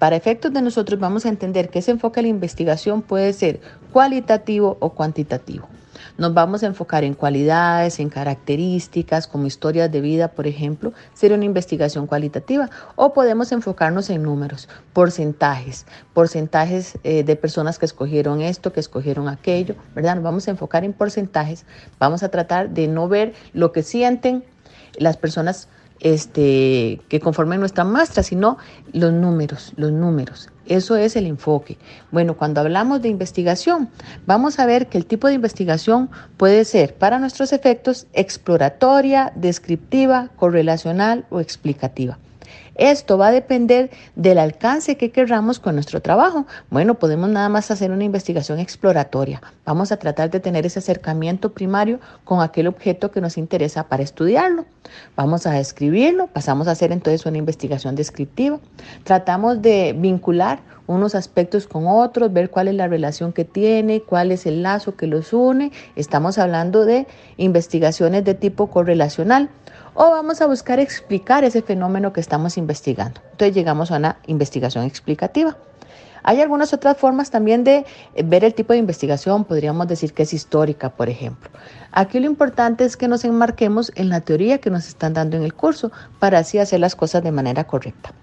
Para 0.00 0.16
efectos 0.16 0.50
de 0.54 0.62
nosotros 0.62 0.98
vamos 0.98 1.26
a 1.26 1.28
entender 1.28 1.68
que 1.68 1.80
ese 1.80 1.90
enfoque 1.90 2.20
de 2.20 2.22
la 2.22 2.28
investigación 2.28 3.02
puede 3.02 3.34
ser 3.34 3.60
cualitativo 3.92 4.78
o 4.80 4.94
cuantitativo. 4.94 5.68
Nos 6.16 6.32
vamos 6.32 6.62
a 6.62 6.68
enfocar 6.68 7.04
en 7.04 7.12
cualidades, 7.12 8.00
en 8.00 8.08
características, 8.08 9.26
como 9.26 9.46
historias 9.46 9.92
de 9.92 10.00
vida, 10.00 10.28
por 10.28 10.46
ejemplo, 10.46 10.94
sería 11.12 11.36
una 11.36 11.44
investigación 11.44 12.06
cualitativa. 12.06 12.70
O 12.96 13.12
podemos 13.12 13.52
enfocarnos 13.52 14.08
en 14.08 14.22
números, 14.22 14.70
porcentajes, 14.94 15.84
porcentajes 16.14 16.98
eh, 17.04 17.22
de 17.22 17.36
personas 17.36 17.78
que 17.78 17.84
escogieron 17.84 18.40
esto, 18.40 18.72
que 18.72 18.80
escogieron 18.80 19.28
aquello, 19.28 19.74
¿verdad? 19.94 20.14
Nos 20.14 20.24
vamos 20.24 20.48
a 20.48 20.52
enfocar 20.52 20.82
en 20.82 20.94
porcentajes. 20.94 21.66
Vamos 21.98 22.22
a 22.22 22.30
tratar 22.30 22.70
de 22.70 22.88
no 22.88 23.06
ver 23.06 23.34
lo 23.52 23.72
que 23.72 23.82
sienten 23.82 24.44
las 24.98 25.18
personas 25.18 25.68
este, 26.00 27.00
que 27.08 27.20
conformen 27.20 27.60
nuestra 27.60 27.84
muestra, 27.84 28.22
sino 28.22 28.58
los 28.92 29.12
números, 29.12 29.72
los 29.76 29.92
números. 29.92 30.48
Eso 30.66 30.96
es 30.96 31.16
el 31.16 31.26
enfoque. 31.26 31.78
Bueno, 32.10 32.36
cuando 32.36 32.60
hablamos 32.60 33.02
de 33.02 33.08
investigación, 33.08 33.88
vamos 34.26 34.58
a 34.58 34.66
ver 34.66 34.86
que 34.86 34.98
el 34.98 35.06
tipo 35.06 35.26
de 35.26 35.34
investigación 35.34 36.10
puede 36.36 36.64
ser 36.64 36.94
para 36.94 37.18
nuestros 37.18 37.52
efectos 37.52 38.06
exploratoria, 38.12 39.32
descriptiva, 39.34 40.30
correlacional 40.36 41.26
o 41.30 41.40
explicativa. 41.40 42.18
Esto 42.80 43.18
va 43.18 43.28
a 43.28 43.30
depender 43.30 43.90
del 44.16 44.38
alcance 44.38 44.96
que 44.96 45.10
querramos 45.10 45.58
con 45.58 45.74
nuestro 45.74 46.00
trabajo. 46.00 46.46
Bueno, 46.70 46.94
podemos 46.94 47.28
nada 47.28 47.50
más 47.50 47.70
hacer 47.70 47.90
una 47.90 48.04
investigación 48.04 48.58
exploratoria. 48.58 49.42
Vamos 49.66 49.92
a 49.92 49.98
tratar 49.98 50.30
de 50.30 50.40
tener 50.40 50.64
ese 50.64 50.78
acercamiento 50.78 51.52
primario 51.52 52.00
con 52.24 52.40
aquel 52.40 52.68
objeto 52.68 53.10
que 53.10 53.20
nos 53.20 53.36
interesa 53.36 53.84
para 53.84 54.02
estudiarlo. 54.02 54.64
Vamos 55.14 55.46
a 55.46 55.50
describirlo, 55.50 56.28
pasamos 56.28 56.68
a 56.68 56.70
hacer 56.70 56.90
entonces 56.90 57.26
una 57.26 57.36
investigación 57.36 57.96
descriptiva. 57.96 58.58
Tratamos 59.04 59.60
de 59.60 59.94
vincular 59.94 60.60
unos 60.86 61.14
aspectos 61.14 61.66
con 61.66 61.86
otros, 61.86 62.32
ver 62.32 62.48
cuál 62.48 62.68
es 62.68 62.74
la 62.76 62.88
relación 62.88 63.34
que 63.34 63.44
tiene, 63.44 64.00
cuál 64.00 64.32
es 64.32 64.46
el 64.46 64.62
lazo 64.62 64.96
que 64.96 65.06
los 65.06 65.34
une. 65.34 65.70
Estamos 65.96 66.38
hablando 66.38 66.86
de 66.86 67.06
investigaciones 67.36 68.24
de 68.24 68.32
tipo 68.32 68.68
correlacional 68.70 69.50
o 70.02 70.10
vamos 70.10 70.40
a 70.40 70.46
buscar 70.46 70.80
explicar 70.80 71.44
ese 71.44 71.60
fenómeno 71.60 72.14
que 72.14 72.20
estamos 72.20 72.56
investigando. 72.56 73.20
Entonces 73.32 73.54
llegamos 73.54 73.90
a 73.90 73.98
una 73.98 74.16
investigación 74.26 74.86
explicativa. 74.86 75.58
Hay 76.22 76.40
algunas 76.40 76.72
otras 76.72 76.96
formas 76.96 77.30
también 77.30 77.64
de 77.64 77.84
eh, 78.14 78.22
ver 78.24 78.42
el 78.42 78.54
tipo 78.54 78.72
de 78.72 78.78
investigación, 78.78 79.44
podríamos 79.44 79.86
decir 79.88 80.14
que 80.14 80.22
es 80.22 80.32
histórica, 80.32 80.88
por 80.88 81.10
ejemplo. 81.10 81.50
Aquí 81.92 82.18
lo 82.18 82.24
importante 82.24 82.86
es 82.86 82.96
que 82.96 83.08
nos 83.08 83.24
enmarquemos 83.26 83.92
en 83.94 84.08
la 84.08 84.22
teoría 84.22 84.56
que 84.56 84.70
nos 84.70 84.88
están 84.88 85.12
dando 85.12 85.36
en 85.36 85.42
el 85.42 85.52
curso 85.52 85.92
para 86.18 86.38
así 86.38 86.56
hacer 86.56 86.80
las 86.80 86.96
cosas 86.96 87.22
de 87.22 87.32
manera 87.32 87.64
correcta. 87.64 88.14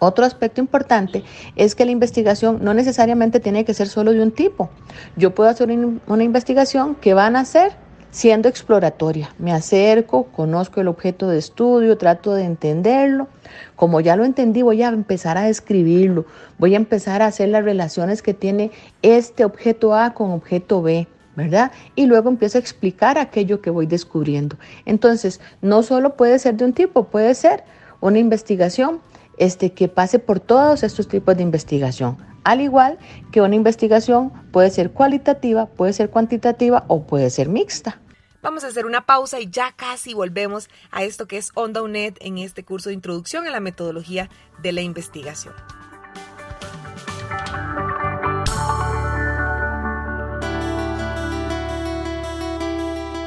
Otro 0.00 0.24
aspecto 0.24 0.60
importante 0.60 1.22
es 1.54 1.76
que 1.76 1.84
la 1.84 1.92
investigación 1.92 2.58
no 2.64 2.74
necesariamente 2.74 3.38
tiene 3.38 3.64
que 3.64 3.74
ser 3.74 3.86
solo 3.86 4.12
de 4.12 4.22
un 4.22 4.32
tipo. 4.32 4.70
Yo 5.14 5.36
puedo 5.36 5.50
hacer 5.50 5.70
una 5.70 6.24
investigación 6.24 6.96
que 6.96 7.14
van 7.14 7.36
a 7.36 7.44
ser 7.44 7.85
siendo 8.16 8.48
exploratoria. 8.48 9.34
Me 9.38 9.52
acerco, 9.52 10.24
conozco 10.32 10.80
el 10.80 10.88
objeto 10.88 11.28
de 11.28 11.36
estudio, 11.36 11.98
trato 11.98 12.32
de 12.32 12.44
entenderlo. 12.44 13.28
Como 13.76 14.00
ya 14.00 14.16
lo 14.16 14.24
entendí, 14.24 14.62
voy 14.62 14.82
a 14.82 14.88
empezar 14.88 15.36
a 15.36 15.42
describirlo, 15.42 16.24
voy 16.56 16.72
a 16.72 16.78
empezar 16.78 17.20
a 17.20 17.26
hacer 17.26 17.50
las 17.50 17.62
relaciones 17.62 18.22
que 18.22 18.32
tiene 18.32 18.70
este 19.02 19.44
objeto 19.44 19.94
A 19.94 20.14
con 20.14 20.30
objeto 20.30 20.80
B. 20.80 21.06
¿verdad? 21.36 21.72
Y 21.94 22.06
luego 22.06 22.30
empiezo 22.30 22.56
a 22.56 22.62
explicar 22.62 23.18
aquello 23.18 23.60
que 23.60 23.68
voy 23.68 23.84
descubriendo. 23.84 24.56
Entonces, 24.86 25.38
no 25.60 25.82
solo 25.82 26.16
puede 26.16 26.38
ser 26.38 26.56
de 26.56 26.64
un 26.64 26.72
tipo, 26.72 27.04
puede 27.08 27.34
ser 27.34 27.64
una 28.00 28.18
investigación 28.18 29.02
este, 29.36 29.72
que 29.72 29.88
pase 29.88 30.18
por 30.18 30.40
todos 30.40 30.82
estos 30.82 31.06
tipos 31.06 31.36
de 31.36 31.42
investigación. 31.42 32.16
Al 32.44 32.62
igual 32.62 32.96
que 33.32 33.42
una 33.42 33.54
investigación 33.54 34.32
puede 34.52 34.70
ser 34.70 34.92
cualitativa, 34.92 35.66
puede 35.66 35.92
ser 35.92 36.08
cuantitativa 36.08 36.86
o 36.88 37.02
puede 37.02 37.28
ser 37.28 37.50
mixta. 37.50 38.00
Vamos 38.46 38.62
a 38.62 38.68
hacer 38.68 38.86
una 38.86 39.04
pausa 39.04 39.40
y 39.40 39.50
ya 39.50 39.72
casi 39.72 40.14
volvemos 40.14 40.70
a 40.92 41.02
esto 41.02 41.26
que 41.26 41.36
es 41.36 41.50
Onda 41.54 41.82
UNED 41.82 42.14
en 42.20 42.38
este 42.38 42.64
curso 42.64 42.90
de 42.90 42.94
introducción 42.94 43.44
a 43.48 43.50
la 43.50 43.58
metodología 43.58 44.30
de 44.62 44.70
la 44.70 44.82
investigación. 44.82 45.52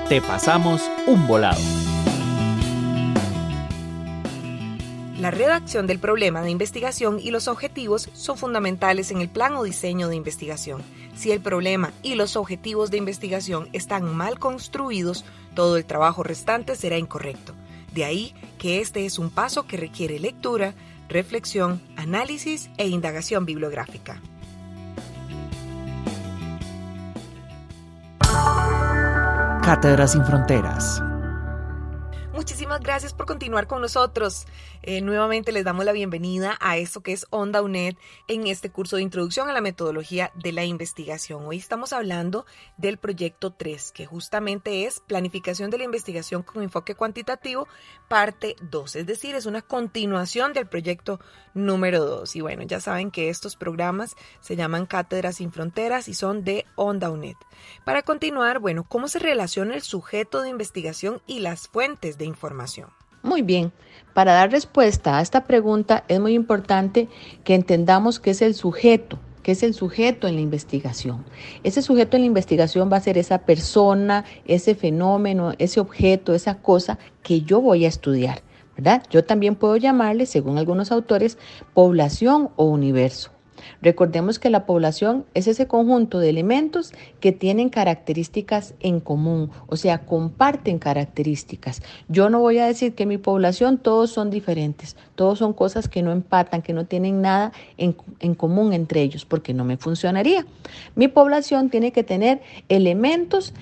Te 0.07 0.21
pasamos 0.21 0.89
un 1.05 1.27
volado. 1.27 1.88
La 5.19 5.31
redacción 5.31 5.85
del 5.85 5.99
problema 5.99 6.41
de 6.41 6.49
investigación 6.49 7.19
y 7.19 7.31
los 7.31 7.49
objetivos 7.49 8.09
son 8.13 8.37
fundamentales 8.37 9.11
en 9.11 9.19
el 9.19 9.27
plan 9.27 9.53
o 9.57 9.63
diseño 9.63 10.07
de 10.07 10.15
investigación. 10.15 10.81
Si 11.13 11.33
el 11.33 11.41
problema 11.41 11.91
y 12.01 12.15
los 12.15 12.37
objetivos 12.37 12.89
de 12.89 12.97
investigación 12.97 13.67
están 13.73 14.15
mal 14.15 14.39
construidos, 14.39 15.25
todo 15.55 15.75
el 15.75 15.83
trabajo 15.83 16.23
restante 16.23 16.77
será 16.77 16.97
incorrecto. 16.97 17.53
De 17.93 18.05
ahí 18.05 18.33
que 18.57 18.79
este 18.79 19.05
es 19.05 19.19
un 19.19 19.29
paso 19.29 19.67
que 19.67 19.75
requiere 19.75 20.19
lectura, 20.19 20.73
reflexión, 21.09 21.81
análisis 21.97 22.69
e 22.77 22.87
indagación 22.87 23.45
bibliográfica. 23.45 24.21
Cátedra 29.61 30.07
sin 30.07 30.23
Fronteras 30.23 31.03
Muchísimas 32.49 32.81
gracias 32.81 33.13
por 33.13 33.27
continuar 33.27 33.67
con 33.67 33.79
nosotros. 33.79 34.47
Eh, 34.81 35.01
nuevamente 35.01 35.51
les 35.51 35.63
damos 35.63 35.85
la 35.85 35.91
bienvenida 35.91 36.57
a 36.59 36.77
esto 36.77 37.01
que 37.01 37.13
es 37.13 37.27
Onda 37.29 37.61
UNED 37.61 37.95
en 38.27 38.47
este 38.47 38.71
curso 38.71 38.95
de 38.95 39.03
introducción 39.03 39.49
a 39.49 39.53
la 39.53 39.61
metodología 39.61 40.31
de 40.33 40.51
la 40.51 40.65
investigación. 40.65 41.45
Hoy 41.45 41.57
estamos 41.57 41.93
hablando 41.93 42.47
del 42.77 42.97
proyecto 42.97 43.51
3, 43.51 43.91
que 43.91 44.07
justamente 44.07 44.85
es 44.85 44.99
planificación 44.99 45.69
de 45.69 45.77
la 45.77 45.83
investigación 45.83 46.41
con 46.41 46.63
enfoque 46.63 46.95
cuantitativo, 46.95 47.67
parte 48.07 48.55
2, 48.61 48.95
es 48.95 49.05
decir, 49.05 49.35
es 49.35 49.45
una 49.45 49.61
continuación 49.61 50.51
del 50.51 50.65
proyecto 50.65 51.19
número 51.53 52.03
2. 52.03 52.35
Y 52.35 52.41
bueno, 52.41 52.63
ya 52.63 52.79
saben 52.79 53.11
que 53.11 53.29
estos 53.29 53.57
programas 53.57 54.15
se 54.41 54.55
llaman 54.55 54.87
Cátedras 54.87 55.35
sin 55.35 55.51
Fronteras 55.51 56.07
y 56.07 56.15
son 56.15 56.43
de 56.43 56.65
Onda 56.75 57.11
UNED. 57.11 57.35
Para 57.85 58.01
continuar, 58.01 58.57
bueno, 58.57 58.85
¿cómo 58.85 59.07
se 59.07 59.19
relaciona 59.19 59.75
el 59.75 59.83
sujeto 59.83 60.41
de 60.41 60.49
investigación 60.49 61.21
y 61.27 61.41
las 61.41 61.67
fuentes 61.67 62.17
de 62.17 62.25
información? 62.25 62.38
Muy 63.21 63.41
bien, 63.41 63.73
para 64.13 64.33
dar 64.33 64.51
respuesta 64.51 65.17
a 65.17 65.21
esta 65.21 65.45
pregunta 65.45 66.05
es 66.07 66.19
muy 66.19 66.33
importante 66.33 67.09
que 67.43 67.53
entendamos 67.53 68.19
qué 68.19 68.31
es 68.31 68.41
el 68.41 68.55
sujeto, 68.55 69.19
qué 69.43 69.51
es 69.51 69.63
el 69.63 69.73
sujeto 69.73 70.27
en 70.27 70.35
la 70.35 70.41
investigación. 70.41 71.25
Ese 71.63 71.81
sujeto 71.81 72.15
en 72.15 72.23
la 72.23 72.27
investigación 72.27 72.89
va 72.91 72.97
a 72.97 73.01
ser 73.01 73.17
esa 73.17 73.39
persona, 73.39 74.23
ese 74.45 74.73
fenómeno, 74.73 75.53
ese 75.57 75.79
objeto, 75.79 76.33
esa 76.33 76.61
cosa 76.61 76.97
que 77.21 77.41
yo 77.41 77.59
voy 77.59 77.85
a 77.85 77.89
estudiar, 77.89 78.41
¿verdad? 78.77 79.03
Yo 79.09 79.25
también 79.25 79.55
puedo 79.55 79.75
llamarle, 79.75 80.25
según 80.25 80.57
algunos 80.57 80.91
autores, 80.91 81.37
población 81.73 82.51
o 82.55 82.65
universo. 82.65 83.31
Recordemos 83.81 84.39
que 84.39 84.49
la 84.49 84.65
población 84.65 85.25
es 85.33 85.47
ese 85.47 85.67
conjunto 85.67 86.19
de 86.19 86.29
elementos 86.29 86.93
que 87.19 87.31
tienen 87.31 87.69
características 87.69 88.73
en 88.79 88.99
común, 88.99 89.51
o 89.67 89.75
sea, 89.75 90.05
comparten 90.05 90.79
características. 90.79 91.81
Yo 92.07 92.29
no 92.29 92.39
voy 92.39 92.59
a 92.59 92.65
decir 92.65 92.93
que 92.93 93.05
mi 93.05 93.17
población 93.17 93.77
todos 93.77 94.11
son 94.11 94.29
diferentes, 94.29 94.95
todos 95.15 95.39
son 95.39 95.53
cosas 95.53 95.87
que 95.87 96.01
no 96.01 96.11
empatan, 96.11 96.61
que 96.61 96.73
no 96.73 96.85
tienen 96.85 97.21
nada 97.21 97.51
en, 97.77 97.95
en 98.19 98.35
común 98.35 98.73
entre 98.73 99.01
ellos, 99.01 99.25
porque 99.25 99.53
no 99.53 99.65
me 99.65 99.77
funcionaría. 99.77 100.45
Mi 100.95 101.07
población 101.07 101.69
tiene 101.69 101.91
que 101.91 102.03
tener 102.03 102.41
elementos 102.69 103.53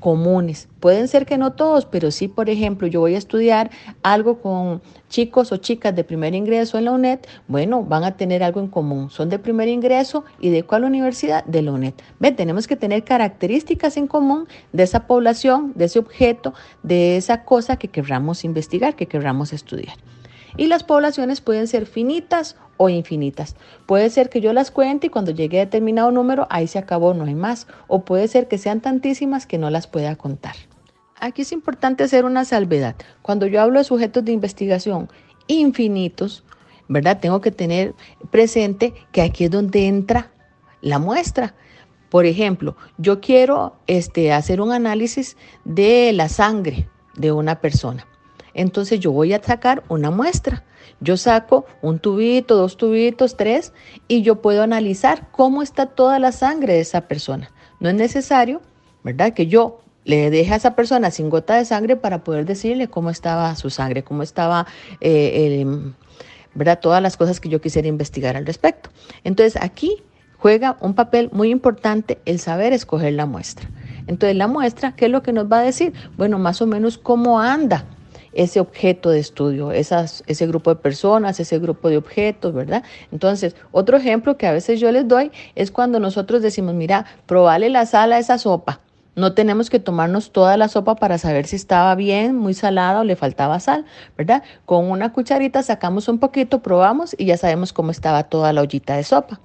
comunes. 0.00 0.68
Pueden 0.80 1.08
ser 1.08 1.26
que 1.26 1.38
no 1.38 1.52
todos, 1.52 1.86
pero 1.86 2.10
sí, 2.10 2.28
por 2.28 2.50
ejemplo, 2.50 2.86
yo 2.86 3.00
voy 3.00 3.14
a 3.14 3.18
estudiar 3.18 3.70
algo 4.02 4.40
con 4.40 4.82
chicos 5.08 5.52
o 5.52 5.56
chicas 5.56 5.94
de 5.94 6.04
primer 6.04 6.34
ingreso 6.34 6.78
en 6.78 6.86
la 6.86 6.92
UNED, 6.92 7.20
bueno, 7.48 7.82
van 7.82 8.04
a 8.04 8.16
tener 8.16 8.42
algo 8.42 8.60
en 8.60 8.68
común. 8.68 9.10
Son 9.10 9.28
de 9.28 9.38
primer 9.38 9.68
ingreso 9.68 10.24
y 10.40 10.50
de 10.50 10.62
cuál 10.62 10.84
universidad? 10.84 11.44
De 11.44 11.62
la 11.62 11.72
UNED. 11.72 11.94
Ve, 12.18 12.32
tenemos 12.32 12.66
que 12.66 12.76
tener 12.76 13.04
características 13.04 13.96
en 13.96 14.06
común 14.06 14.46
de 14.72 14.82
esa 14.82 15.06
población, 15.06 15.72
de 15.74 15.86
ese 15.86 15.98
objeto, 15.98 16.54
de 16.82 17.16
esa 17.16 17.44
cosa 17.44 17.76
que 17.76 17.88
querramos 17.88 18.44
investigar, 18.44 18.96
que 18.96 19.06
querramos 19.06 19.52
estudiar. 19.52 19.96
Y 20.56 20.66
las 20.66 20.84
poblaciones 20.84 21.40
pueden 21.40 21.66
ser 21.66 21.86
finitas 21.86 22.56
o 22.76 22.88
infinitas. 22.88 23.56
Puede 23.86 24.10
ser 24.10 24.28
que 24.28 24.40
yo 24.40 24.52
las 24.52 24.70
cuente 24.70 25.08
y 25.08 25.10
cuando 25.10 25.30
llegue 25.30 25.58
a 25.58 25.64
determinado 25.64 26.10
número, 26.10 26.46
ahí 26.50 26.66
se 26.66 26.78
acabó, 26.78 27.14
no 27.14 27.24
hay 27.24 27.34
más. 27.34 27.66
O 27.88 28.04
puede 28.04 28.28
ser 28.28 28.48
que 28.48 28.58
sean 28.58 28.80
tantísimas 28.80 29.46
que 29.46 29.58
no 29.58 29.70
las 29.70 29.86
pueda 29.86 30.16
contar. 30.16 30.54
Aquí 31.18 31.42
es 31.42 31.52
importante 31.52 32.04
hacer 32.04 32.24
una 32.24 32.44
salvedad. 32.44 32.96
Cuando 33.22 33.46
yo 33.46 33.60
hablo 33.60 33.78
de 33.78 33.84
sujetos 33.84 34.24
de 34.24 34.32
investigación 34.32 35.08
infinitos, 35.46 36.44
¿verdad? 36.88 37.20
Tengo 37.20 37.40
que 37.40 37.50
tener 37.50 37.94
presente 38.30 38.94
que 39.12 39.22
aquí 39.22 39.44
es 39.44 39.50
donde 39.50 39.86
entra 39.86 40.30
la 40.80 40.98
muestra. 40.98 41.54
Por 42.10 42.26
ejemplo, 42.26 42.76
yo 42.98 43.20
quiero 43.20 43.76
este, 43.86 44.32
hacer 44.32 44.60
un 44.60 44.72
análisis 44.72 45.36
de 45.64 46.12
la 46.12 46.28
sangre 46.28 46.88
de 47.14 47.32
una 47.32 47.60
persona. 47.60 48.06
Entonces 48.56 48.98
yo 48.98 49.12
voy 49.12 49.34
a 49.34 49.42
sacar 49.42 49.84
una 49.88 50.10
muestra. 50.10 50.64
Yo 51.00 51.16
saco 51.18 51.66
un 51.82 51.98
tubito, 51.98 52.56
dos 52.56 52.78
tubitos, 52.78 53.36
tres, 53.36 53.72
y 54.08 54.22
yo 54.22 54.40
puedo 54.40 54.62
analizar 54.62 55.28
cómo 55.30 55.62
está 55.62 55.86
toda 55.86 56.18
la 56.18 56.32
sangre 56.32 56.72
de 56.72 56.80
esa 56.80 57.02
persona. 57.02 57.50
No 57.80 57.90
es 57.90 57.94
necesario, 57.94 58.62
¿verdad? 59.04 59.34
Que 59.34 59.46
yo 59.46 59.80
le 60.04 60.30
deje 60.30 60.54
a 60.54 60.56
esa 60.56 60.74
persona 60.74 61.10
sin 61.10 61.28
gota 61.28 61.56
de 61.56 61.66
sangre 61.66 61.96
para 61.96 62.24
poder 62.24 62.46
decirle 62.46 62.88
cómo 62.88 63.10
estaba 63.10 63.54
su 63.56 63.68
sangre, 63.68 64.04
cómo 64.04 64.22
estaba, 64.22 64.66
eh, 65.00 65.66
¿verdad? 66.54 66.80
Todas 66.80 67.02
las 67.02 67.18
cosas 67.18 67.40
que 67.40 67.50
yo 67.50 67.60
quisiera 67.60 67.88
investigar 67.88 68.36
al 68.36 68.46
respecto. 68.46 68.88
Entonces 69.22 69.60
aquí 69.60 70.02
juega 70.38 70.78
un 70.80 70.94
papel 70.94 71.28
muy 71.32 71.50
importante 71.50 72.20
el 72.24 72.40
saber 72.40 72.72
escoger 72.72 73.12
la 73.12 73.26
muestra. 73.26 73.68
Entonces 74.06 74.36
la 74.36 74.46
muestra, 74.46 74.96
¿qué 74.96 75.06
es 75.06 75.10
lo 75.10 75.22
que 75.22 75.34
nos 75.34 75.52
va 75.52 75.58
a 75.58 75.62
decir? 75.62 75.92
Bueno, 76.16 76.38
más 76.38 76.62
o 76.62 76.66
menos 76.66 76.96
cómo 76.96 77.40
anda 77.40 77.84
ese 78.36 78.60
objeto 78.60 79.10
de 79.10 79.18
estudio, 79.18 79.72
ese 79.72 80.46
grupo 80.46 80.70
de 80.70 80.76
personas, 80.76 81.40
ese 81.40 81.58
grupo 81.58 81.88
de 81.88 81.96
objetos, 81.96 82.52
¿verdad? 82.52 82.84
Entonces, 83.10 83.56
otro 83.72 83.96
ejemplo 83.96 84.36
que 84.36 84.46
a 84.46 84.52
veces 84.52 84.78
yo 84.78 84.92
les 84.92 85.08
doy 85.08 85.32
es 85.54 85.70
cuando 85.70 85.98
nosotros 85.98 86.42
decimos, 86.42 86.74
mira, 86.74 87.06
probale 87.26 87.70
la 87.70 87.86
sal 87.86 88.12
a 88.12 88.18
esa 88.18 88.38
sopa. 88.38 88.80
No 89.14 89.32
tenemos 89.32 89.70
que 89.70 89.78
tomarnos 89.78 90.30
toda 90.30 90.58
la 90.58 90.68
sopa 90.68 90.96
para 90.96 91.16
saber 91.16 91.46
si 91.46 91.56
estaba 91.56 91.94
bien, 91.94 92.36
muy 92.36 92.52
salada 92.52 93.00
o 93.00 93.04
le 93.04 93.16
faltaba 93.16 93.58
sal, 93.60 93.86
¿verdad? 94.18 94.42
Con 94.66 94.90
una 94.90 95.14
cucharita 95.14 95.62
sacamos 95.62 96.06
un 96.08 96.18
poquito, 96.18 96.60
probamos 96.60 97.16
y 97.16 97.24
ya 97.24 97.38
sabemos 97.38 97.72
cómo 97.72 97.90
estaba 97.90 98.24
toda 98.24 98.52
la 98.52 98.60
ollita 98.60 98.96
de 98.96 99.04
sopa. 99.04 99.40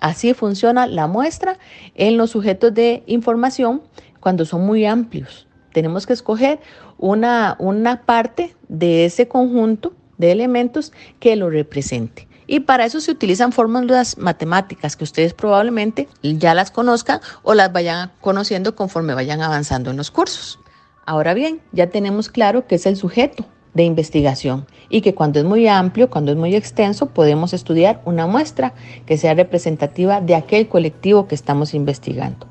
Así 0.00 0.32
funciona 0.32 0.86
la 0.86 1.06
muestra 1.06 1.58
en 1.94 2.16
los 2.16 2.30
sujetos 2.30 2.72
de 2.72 3.02
información 3.06 3.82
cuando 4.20 4.46
son 4.46 4.64
muy 4.64 4.86
amplios. 4.86 5.46
Tenemos 5.72 6.06
que 6.06 6.12
escoger 6.12 6.60
una, 6.98 7.56
una 7.58 8.02
parte 8.02 8.54
de 8.68 9.04
ese 9.04 9.28
conjunto 9.28 9.94
de 10.18 10.32
elementos 10.32 10.92
que 11.18 11.36
lo 11.36 11.50
represente. 11.50 12.28
Y 12.46 12.60
para 12.60 12.84
eso 12.84 13.00
se 13.00 13.10
utilizan 13.10 13.52
fórmulas 13.52 14.18
matemáticas 14.18 14.96
que 14.96 15.04
ustedes 15.04 15.32
probablemente 15.32 16.08
ya 16.22 16.54
las 16.54 16.70
conozcan 16.70 17.20
o 17.42 17.54
las 17.54 17.72
vayan 17.72 18.12
conociendo 18.20 18.76
conforme 18.76 19.14
vayan 19.14 19.40
avanzando 19.40 19.90
en 19.90 19.96
los 19.96 20.10
cursos. 20.10 20.58
Ahora 21.06 21.34
bien, 21.34 21.60
ya 21.72 21.88
tenemos 21.88 22.28
claro 22.28 22.66
qué 22.66 22.74
es 22.76 22.86
el 22.86 22.96
sujeto 22.96 23.46
de 23.74 23.84
investigación 23.84 24.66
y 24.88 25.00
que 25.00 25.14
cuando 25.14 25.38
es 25.38 25.44
muy 25.44 25.66
amplio, 25.66 26.10
cuando 26.10 26.30
es 26.30 26.36
muy 26.36 26.54
extenso, 26.54 27.06
podemos 27.06 27.52
estudiar 27.54 28.02
una 28.04 28.26
muestra 28.26 28.74
que 29.06 29.16
sea 29.16 29.34
representativa 29.34 30.20
de 30.20 30.34
aquel 30.34 30.68
colectivo 30.68 31.26
que 31.26 31.34
estamos 31.34 31.74
investigando. 31.74 32.46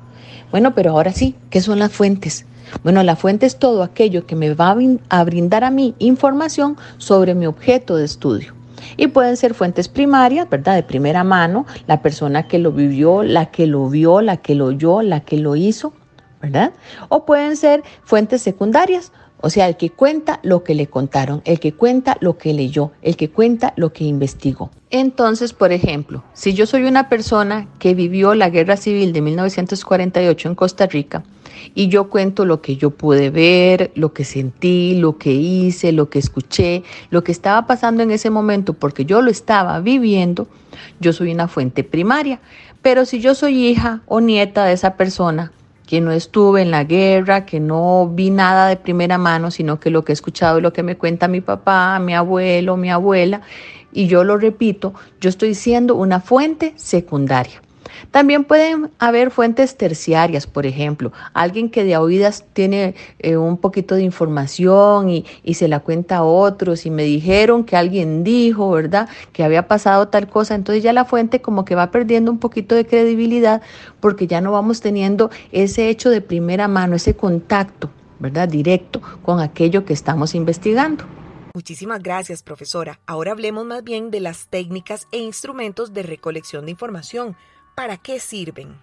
Bueno, 0.50 0.74
pero 0.74 0.90
ahora 0.90 1.12
sí, 1.12 1.36
¿qué 1.48 1.60
son 1.60 1.78
las 1.78 1.92
fuentes? 1.92 2.44
Bueno, 2.82 3.02
la 3.02 3.16
fuente 3.16 3.46
es 3.46 3.58
todo 3.58 3.82
aquello 3.82 4.26
que 4.26 4.36
me 4.36 4.54
va 4.54 4.76
a 5.08 5.24
brindar 5.24 5.64
a 5.64 5.70
mí 5.70 5.94
información 5.98 6.76
sobre 6.98 7.34
mi 7.34 7.46
objeto 7.46 7.96
de 7.96 8.04
estudio. 8.04 8.54
Y 8.96 9.06
pueden 9.08 9.36
ser 9.36 9.54
fuentes 9.54 9.88
primarias, 9.88 10.48
¿verdad? 10.50 10.74
De 10.74 10.82
primera 10.82 11.24
mano, 11.24 11.66
la 11.86 12.02
persona 12.02 12.48
que 12.48 12.58
lo 12.58 12.72
vivió, 12.72 13.22
la 13.22 13.46
que 13.46 13.66
lo 13.66 13.88
vio, 13.88 14.20
la 14.20 14.38
que 14.38 14.54
lo 14.54 14.66
oyó, 14.66 15.02
la 15.02 15.20
que 15.20 15.36
lo 15.38 15.56
hizo, 15.56 15.92
¿verdad? 16.42 16.72
O 17.08 17.24
pueden 17.24 17.56
ser 17.56 17.82
fuentes 18.02 18.42
secundarias, 18.42 19.12
o 19.42 19.50
sea, 19.50 19.68
el 19.68 19.76
que 19.76 19.90
cuenta 19.90 20.38
lo 20.42 20.62
que 20.62 20.74
le 20.74 20.86
contaron, 20.86 21.42
el 21.44 21.58
que 21.58 21.72
cuenta 21.72 22.16
lo 22.20 22.38
que 22.38 22.52
leyó, 22.52 22.92
el 23.02 23.16
que 23.16 23.28
cuenta 23.28 23.72
lo 23.76 23.92
que 23.92 24.04
investigó. 24.04 24.70
Entonces, 24.90 25.52
por 25.52 25.72
ejemplo, 25.72 26.22
si 26.32 26.54
yo 26.54 26.64
soy 26.64 26.84
una 26.84 27.08
persona 27.08 27.66
que 27.80 27.94
vivió 27.94 28.34
la 28.34 28.50
guerra 28.50 28.76
civil 28.76 29.12
de 29.12 29.20
1948 29.20 30.48
en 30.48 30.54
Costa 30.54 30.86
Rica 30.86 31.24
y 31.74 31.88
yo 31.88 32.08
cuento 32.08 32.44
lo 32.44 32.60
que 32.62 32.76
yo 32.76 32.90
pude 32.90 33.30
ver, 33.30 33.90
lo 33.96 34.12
que 34.12 34.24
sentí, 34.24 34.94
lo 34.94 35.18
que 35.18 35.32
hice, 35.32 35.90
lo 35.90 36.08
que 36.08 36.20
escuché, 36.20 36.84
lo 37.10 37.24
que 37.24 37.32
estaba 37.32 37.66
pasando 37.66 38.04
en 38.04 38.12
ese 38.12 38.30
momento 38.30 38.74
porque 38.74 39.04
yo 39.04 39.22
lo 39.22 39.30
estaba 39.30 39.80
viviendo, 39.80 40.46
yo 41.00 41.12
soy 41.12 41.32
una 41.32 41.48
fuente 41.48 41.82
primaria. 41.82 42.40
Pero 42.80 43.06
si 43.06 43.20
yo 43.20 43.34
soy 43.34 43.66
hija 43.66 44.02
o 44.06 44.20
nieta 44.20 44.64
de 44.64 44.74
esa 44.74 44.96
persona, 44.96 45.52
que 45.86 46.00
no 46.00 46.12
estuve 46.12 46.62
en 46.62 46.70
la 46.70 46.84
guerra, 46.84 47.44
que 47.44 47.60
no 47.60 48.08
vi 48.08 48.30
nada 48.30 48.68
de 48.68 48.76
primera 48.76 49.18
mano, 49.18 49.50
sino 49.50 49.80
que 49.80 49.90
lo 49.90 50.04
que 50.04 50.12
he 50.12 50.14
escuchado 50.14 50.58
es 50.58 50.62
lo 50.62 50.72
que 50.72 50.82
me 50.82 50.96
cuenta 50.96 51.28
mi 51.28 51.40
papá, 51.40 51.98
mi 51.98 52.14
abuelo, 52.14 52.76
mi 52.76 52.90
abuela, 52.90 53.42
y 53.92 54.06
yo 54.06 54.24
lo 54.24 54.38
repito, 54.38 54.94
yo 55.20 55.28
estoy 55.28 55.54
siendo 55.54 55.96
una 55.96 56.20
fuente 56.20 56.72
secundaria. 56.76 57.60
También 58.10 58.44
pueden 58.44 58.90
haber 58.98 59.30
fuentes 59.30 59.76
terciarias, 59.76 60.46
por 60.46 60.66
ejemplo, 60.66 61.12
alguien 61.32 61.70
que 61.70 61.84
de 61.84 61.96
oídas 61.96 62.44
tiene 62.52 62.94
eh, 63.18 63.36
un 63.36 63.56
poquito 63.56 63.94
de 63.94 64.02
información 64.02 65.08
y, 65.08 65.24
y, 65.42 65.54
se 65.54 65.68
la 65.68 65.80
cuenta 65.80 66.18
a 66.18 66.22
otros 66.24 66.86
y 66.86 66.90
me 66.90 67.04
dijeron 67.04 67.64
que 67.64 67.76
alguien 67.76 68.24
dijo, 68.24 68.70
¿verdad? 68.70 69.08
Que 69.32 69.44
había 69.44 69.68
pasado 69.68 70.08
tal 70.08 70.28
cosa, 70.28 70.54
entonces 70.54 70.82
ya 70.82 70.92
la 70.92 71.04
fuente 71.04 71.40
como 71.40 71.64
que 71.64 71.74
va 71.74 71.90
perdiendo 71.90 72.30
un 72.30 72.38
poquito 72.38 72.74
de 72.74 72.86
credibilidad 72.86 73.62
porque 74.00 74.26
ya 74.26 74.40
no 74.40 74.52
vamos 74.52 74.80
teniendo 74.80 75.30
ese 75.52 75.88
hecho 75.88 76.10
de 76.10 76.20
primera 76.20 76.68
mano, 76.68 76.96
ese 76.96 77.14
contacto, 77.14 77.90
¿verdad? 78.18 78.48
Directo 78.48 79.00
con 79.22 79.40
aquello 79.40 79.84
que 79.84 79.92
estamos 79.92 80.34
investigando. 80.34 81.04
Muchísimas 81.54 82.02
gracias, 82.02 82.42
profesora. 82.42 82.98
Ahora 83.06 83.32
hablemos 83.32 83.66
más 83.66 83.84
bien 83.84 84.10
de 84.10 84.20
las 84.20 84.46
técnicas 84.48 85.06
e 85.12 85.18
instrumentos 85.18 85.92
de 85.92 86.02
recolección 86.02 86.64
de 86.64 86.70
información. 86.70 87.36
¿Para 87.74 87.96
qué 87.96 88.20
sirven? 88.20 88.76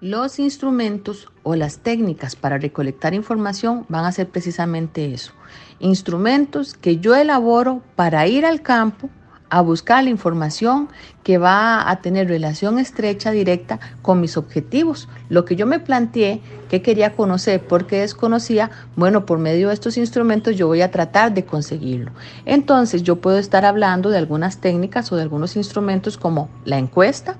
Los 0.00 0.38
instrumentos 0.38 1.28
o 1.42 1.56
las 1.56 1.78
técnicas 1.78 2.36
para 2.36 2.58
recolectar 2.58 3.12
información 3.12 3.86
van 3.88 4.04
a 4.04 4.12
ser 4.12 4.28
precisamente 4.28 5.12
eso. 5.12 5.32
Instrumentos 5.80 6.74
que 6.74 6.98
yo 6.98 7.16
elaboro 7.16 7.82
para 7.96 8.28
ir 8.28 8.46
al 8.46 8.62
campo 8.62 9.10
a 9.48 9.62
buscar 9.62 10.04
la 10.04 10.10
información 10.10 10.88
que 11.24 11.38
va 11.38 11.90
a 11.90 12.00
tener 12.02 12.28
relación 12.28 12.78
estrecha, 12.78 13.32
directa 13.32 13.80
con 14.00 14.20
mis 14.20 14.36
objetivos. 14.36 15.08
Lo 15.28 15.44
que 15.44 15.56
yo 15.56 15.66
me 15.66 15.80
planteé, 15.80 16.40
que 16.68 16.82
quería 16.82 17.16
conocer, 17.16 17.66
porque 17.66 17.98
desconocía, 17.98 18.70
bueno, 18.94 19.26
por 19.26 19.40
medio 19.40 19.68
de 19.68 19.74
estos 19.74 19.96
instrumentos 19.96 20.56
yo 20.56 20.68
voy 20.68 20.82
a 20.82 20.92
tratar 20.92 21.34
de 21.34 21.44
conseguirlo. 21.44 22.12
Entonces 22.44 23.02
yo 23.02 23.16
puedo 23.16 23.38
estar 23.38 23.64
hablando 23.64 24.08
de 24.08 24.18
algunas 24.18 24.58
técnicas 24.58 25.10
o 25.10 25.16
de 25.16 25.22
algunos 25.22 25.56
instrumentos 25.56 26.16
como 26.16 26.48
la 26.64 26.78
encuesta, 26.78 27.36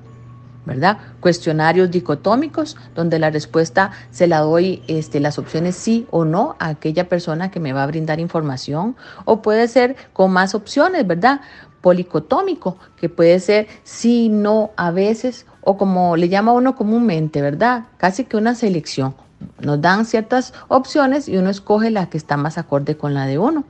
¿verdad? 0.70 0.98
Cuestionarios 1.18 1.90
dicotómicos, 1.90 2.76
donde 2.94 3.18
la 3.18 3.30
respuesta 3.30 3.90
se 4.12 4.28
la 4.28 4.38
doy 4.38 4.84
este, 4.86 5.18
las 5.18 5.36
opciones 5.36 5.74
sí 5.74 6.06
o 6.12 6.24
no 6.24 6.54
a 6.60 6.68
aquella 6.68 7.08
persona 7.08 7.50
que 7.50 7.58
me 7.58 7.72
va 7.72 7.82
a 7.82 7.88
brindar 7.88 8.20
información, 8.20 8.94
o 9.24 9.42
puede 9.42 9.66
ser 9.66 9.96
con 10.12 10.30
más 10.30 10.54
opciones, 10.54 11.04
¿verdad? 11.04 11.40
Policotómico, 11.80 12.78
que 12.96 13.08
puede 13.08 13.40
ser 13.40 13.66
sí, 13.82 14.28
no, 14.28 14.70
a 14.76 14.92
veces, 14.92 15.44
o 15.62 15.76
como 15.76 16.16
le 16.16 16.28
llama 16.28 16.52
uno 16.52 16.76
comúnmente, 16.76 17.42
¿verdad? 17.42 17.86
Casi 17.96 18.24
que 18.24 18.36
una 18.36 18.54
selección. 18.54 19.16
Nos 19.58 19.80
dan 19.80 20.04
ciertas 20.04 20.54
opciones 20.68 21.28
y 21.28 21.36
uno 21.36 21.50
escoge 21.50 21.90
la 21.90 22.08
que 22.08 22.16
está 22.16 22.36
más 22.36 22.58
acorde 22.58 22.96
con 22.96 23.12
la 23.12 23.26
de 23.26 23.38
uno. 23.38 23.64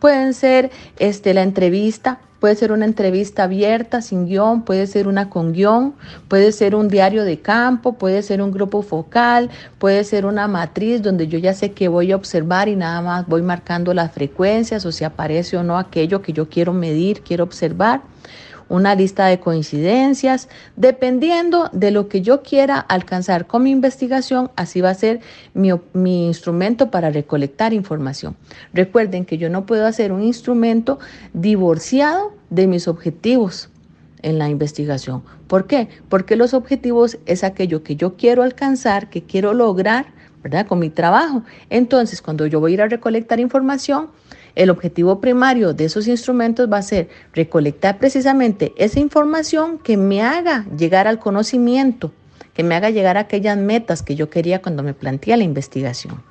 Pueden 0.00 0.34
ser 0.34 0.70
este, 0.98 1.32
la 1.32 1.42
entrevista, 1.42 2.18
Puede 2.42 2.56
ser 2.56 2.72
una 2.72 2.86
entrevista 2.86 3.44
abierta, 3.44 4.02
sin 4.02 4.26
guion, 4.26 4.62
puede 4.62 4.88
ser 4.88 5.06
una 5.06 5.30
con 5.30 5.52
guion, 5.52 5.94
puede 6.26 6.50
ser 6.50 6.74
un 6.74 6.88
diario 6.88 7.22
de 7.22 7.38
campo, 7.38 7.92
puede 7.92 8.20
ser 8.24 8.42
un 8.42 8.50
grupo 8.50 8.82
focal, 8.82 9.48
puede 9.78 10.02
ser 10.02 10.26
una 10.26 10.48
matriz 10.48 11.02
donde 11.02 11.28
yo 11.28 11.38
ya 11.38 11.54
sé 11.54 11.70
que 11.70 11.86
voy 11.86 12.10
a 12.10 12.16
observar 12.16 12.68
y 12.68 12.74
nada 12.74 13.00
más 13.00 13.28
voy 13.28 13.42
marcando 13.42 13.94
las 13.94 14.10
frecuencias 14.10 14.84
o 14.84 14.90
si 14.90 15.04
aparece 15.04 15.56
o 15.56 15.62
no 15.62 15.78
aquello 15.78 16.20
que 16.20 16.32
yo 16.32 16.48
quiero 16.48 16.72
medir, 16.72 17.20
quiero 17.22 17.44
observar 17.44 18.02
una 18.72 18.94
lista 18.94 19.26
de 19.26 19.38
coincidencias, 19.38 20.48
dependiendo 20.76 21.68
de 21.72 21.90
lo 21.90 22.08
que 22.08 22.22
yo 22.22 22.42
quiera 22.42 22.78
alcanzar 22.78 23.46
con 23.46 23.64
mi 23.64 23.70
investigación, 23.70 24.50
así 24.56 24.80
va 24.80 24.88
a 24.88 24.94
ser 24.94 25.20
mi, 25.52 25.68
mi, 25.92 26.26
instrumento 26.26 26.90
para 26.90 27.10
recolectar 27.10 27.74
información. 27.74 28.34
Recuerden 28.72 29.26
que 29.26 29.36
yo 29.36 29.50
no 29.50 29.66
puedo 29.66 29.86
hacer 29.86 30.10
un 30.10 30.22
instrumento 30.22 30.98
divorciado 31.34 32.32
de 32.48 32.66
mis 32.66 32.88
objetivos 32.88 33.68
en 34.22 34.38
la 34.38 34.48
investigación. 34.48 35.22
¿Por 35.48 35.66
qué? 35.66 35.88
Porque 36.08 36.36
los 36.36 36.54
objetivos 36.54 37.18
es 37.26 37.44
aquello 37.44 37.82
que 37.82 37.96
yo 37.96 38.16
quiero 38.16 38.42
alcanzar, 38.42 39.10
que 39.10 39.22
quiero 39.22 39.52
lograr, 39.52 40.06
¿verdad? 40.42 40.66
Con 40.66 40.78
mi 40.78 40.88
trabajo. 40.88 41.42
Entonces, 41.68 42.22
cuando 42.22 42.46
yo 42.46 42.58
voy 42.58 42.72
a 42.72 42.74
ir 42.74 42.82
a 42.82 42.88
recolectar 42.88 43.38
información, 43.38 44.08
el 44.54 44.70
objetivo 44.70 45.20
primario 45.20 45.72
de 45.72 45.84
esos 45.84 46.06
instrumentos 46.06 46.70
va 46.70 46.78
a 46.78 46.82
ser 46.82 47.08
recolectar 47.32 47.98
precisamente 47.98 48.72
esa 48.76 49.00
información 49.00 49.78
que 49.78 49.96
me 49.96 50.22
haga 50.22 50.66
llegar 50.76 51.08
al 51.08 51.18
conocimiento, 51.18 52.12
que 52.54 52.62
me 52.62 52.74
haga 52.74 52.90
llegar 52.90 53.16
a 53.16 53.20
aquellas 53.20 53.56
metas 53.56 54.02
que 54.02 54.14
yo 54.14 54.30
quería 54.30 54.62
cuando 54.62 54.82
me 54.82 54.94
planteé 54.94 55.36
la 55.36 55.44
investigación. 55.44 56.22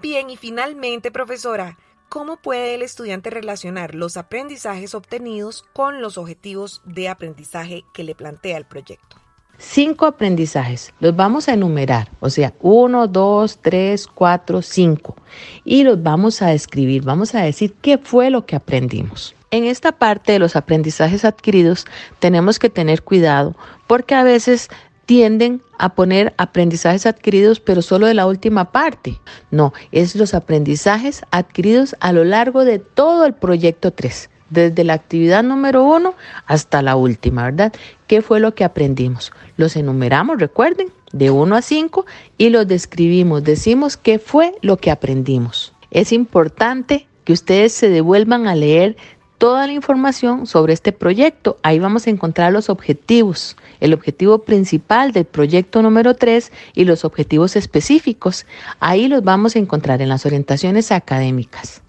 Bien, 0.00 0.30
y 0.30 0.36
finalmente, 0.36 1.10
profesora, 1.10 1.78
¿cómo 2.08 2.36
puede 2.38 2.74
el 2.74 2.82
estudiante 2.82 3.30
relacionar 3.30 3.94
los 3.94 4.16
aprendizajes 4.16 4.94
obtenidos 4.94 5.64
con 5.72 6.00
los 6.00 6.18
objetivos 6.18 6.82
de 6.84 7.08
aprendizaje 7.08 7.84
que 7.92 8.04
le 8.04 8.14
plantea 8.14 8.56
el 8.56 8.64
proyecto? 8.64 9.16
Cinco 9.62 10.06
aprendizajes. 10.06 10.94
Los 11.00 11.14
vamos 11.14 11.46
a 11.46 11.52
enumerar, 11.52 12.08
o 12.20 12.30
sea, 12.30 12.54
uno, 12.60 13.06
dos, 13.06 13.58
tres, 13.60 14.06
cuatro, 14.06 14.62
cinco. 14.62 15.16
Y 15.64 15.84
los 15.84 16.02
vamos 16.02 16.40
a 16.40 16.54
escribir. 16.54 17.02
Vamos 17.02 17.34
a 17.34 17.42
decir 17.42 17.74
qué 17.82 17.98
fue 17.98 18.30
lo 18.30 18.46
que 18.46 18.56
aprendimos. 18.56 19.34
En 19.50 19.64
esta 19.64 19.92
parte 19.92 20.32
de 20.32 20.38
los 20.38 20.56
aprendizajes 20.56 21.26
adquiridos 21.26 21.84
tenemos 22.20 22.58
que 22.58 22.70
tener 22.70 23.02
cuidado 23.02 23.54
porque 23.86 24.14
a 24.14 24.22
veces 24.22 24.70
tienden 25.04 25.60
a 25.78 25.94
poner 25.94 26.32
aprendizajes 26.38 27.04
adquiridos, 27.04 27.60
pero 27.60 27.82
solo 27.82 28.06
de 28.06 28.14
la 28.14 28.26
última 28.26 28.72
parte. 28.72 29.20
No, 29.50 29.74
es 29.92 30.16
los 30.16 30.32
aprendizajes 30.32 31.22
adquiridos 31.30 31.96
a 32.00 32.12
lo 32.12 32.24
largo 32.24 32.64
de 32.64 32.78
todo 32.78 33.26
el 33.26 33.34
proyecto 33.34 33.90
3 33.90 34.29
desde 34.50 34.84
la 34.84 34.94
actividad 34.94 35.42
número 35.42 35.84
uno 35.84 36.14
hasta 36.46 36.82
la 36.82 36.96
última, 36.96 37.44
¿verdad? 37.44 37.72
¿Qué 38.06 38.20
fue 38.22 38.40
lo 38.40 38.54
que 38.54 38.64
aprendimos? 38.64 39.32
Los 39.56 39.76
enumeramos, 39.76 40.38
recuerden, 40.38 40.92
de 41.12 41.30
uno 41.30 41.56
a 41.56 41.62
cinco 41.62 42.06
y 42.38 42.50
los 42.50 42.68
describimos, 42.68 43.42
decimos 43.44 43.96
qué 43.96 44.18
fue 44.18 44.54
lo 44.62 44.76
que 44.76 44.90
aprendimos. 44.90 45.72
Es 45.90 46.12
importante 46.12 47.06
que 47.24 47.32
ustedes 47.32 47.72
se 47.72 47.88
devuelvan 47.88 48.46
a 48.46 48.54
leer 48.54 48.96
toda 49.38 49.66
la 49.66 49.72
información 49.72 50.46
sobre 50.46 50.74
este 50.74 50.92
proyecto. 50.92 51.56
Ahí 51.62 51.78
vamos 51.78 52.06
a 52.06 52.10
encontrar 52.10 52.52
los 52.52 52.68
objetivos, 52.68 53.56
el 53.80 53.94
objetivo 53.94 54.40
principal 54.40 55.12
del 55.12 55.24
proyecto 55.24 55.80
número 55.80 56.14
3 56.14 56.52
y 56.74 56.84
los 56.84 57.06
objetivos 57.06 57.56
específicos. 57.56 58.44
Ahí 58.80 59.08
los 59.08 59.24
vamos 59.24 59.56
a 59.56 59.58
encontrar 59.58 60.02
en 60.02 60.10
las 60.10 60.26
orientaciones 60.26 60.92
académicas. 60.92 61.82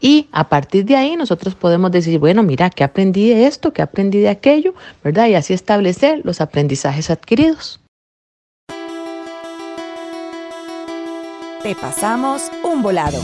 Y 0.00 0.28
a 0.32 0.48
partir 0.48 0.84
de 0.84 0.96
ahí 0.96 1.16
nosotros 1.16 1.54
podemos 1.54 1.90
decir, 1.90 2.18
bueno, 2.18 2.42
mira, 2.42 2.70
¿qué 2.70 2.84
aprendí 2.84 3.30
de 3.30 3.46
esto? 3.46 3.72
¿Qué 3.72 3.82
aprendí 3.82 4.18
de 4.18 4.28
aquello? 4.28 4.74
¿Verdad? 5.02 5.26
Y 5.28 5.34
así 5.34 5.54
establecer 5.54 6.20
los 6.24 6.40
aprendizajes 6.40 7.10
adquiridos. 7.10 7.80
Te 11.62 11.74
pasamos 11.74 12.50
un 12.62 12.82
volado. 12.82 13.18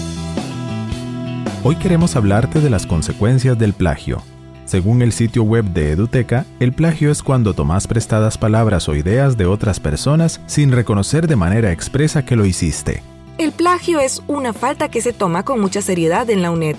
Hoy 1.63 1.77
queremos 1.77 2.17
hablarte 2.17 2.61
de 2.61 2.69
las 2.69 2.87
consecuencias 2.87 3.57
del 3.57 3.73
plagio. 3.73 4.23
Según 4.65 5.03
el 5.03 5.13
sitio 5.13 5.45
web 5.45 5.65
de 5.67 5.93
Eduteca, 5.93 6.45
el 6.59 6.73
plagio 6.73 7.11
es 7.11 7.23
cuando 7.23 7.55
tomas 7.55 7.87
prestadas 7.87 8.37
palabras 8.37 8.89
o 8.89 8.95
ideas 8.95 9.37
de 9.37 9.47
otras 9.47 9.79
personas 9.79 10.41
sin 10.47 10.73
reconocer 10.73 11.29
de 11.29 11.37
manera 11.37 11.71
expresa 11.71 12.25
que 12.25 12.35
lo 12.35 12.45
hiciste. 12.45 13.03
El 13.37 13.51
plagio 13.51 13.99
es 13.99 14.23
una 14.29 14.53
falta 14.53 14.89
que 14.89 15.01
se 15.01 15.13
toma 15.13 15.45
con 15.45 15.59
mucha 15.61 15.83
seriedad 15.83 16.31
en 16.31 16.41
la 16.41 16.53
UNED, 16.53 16.77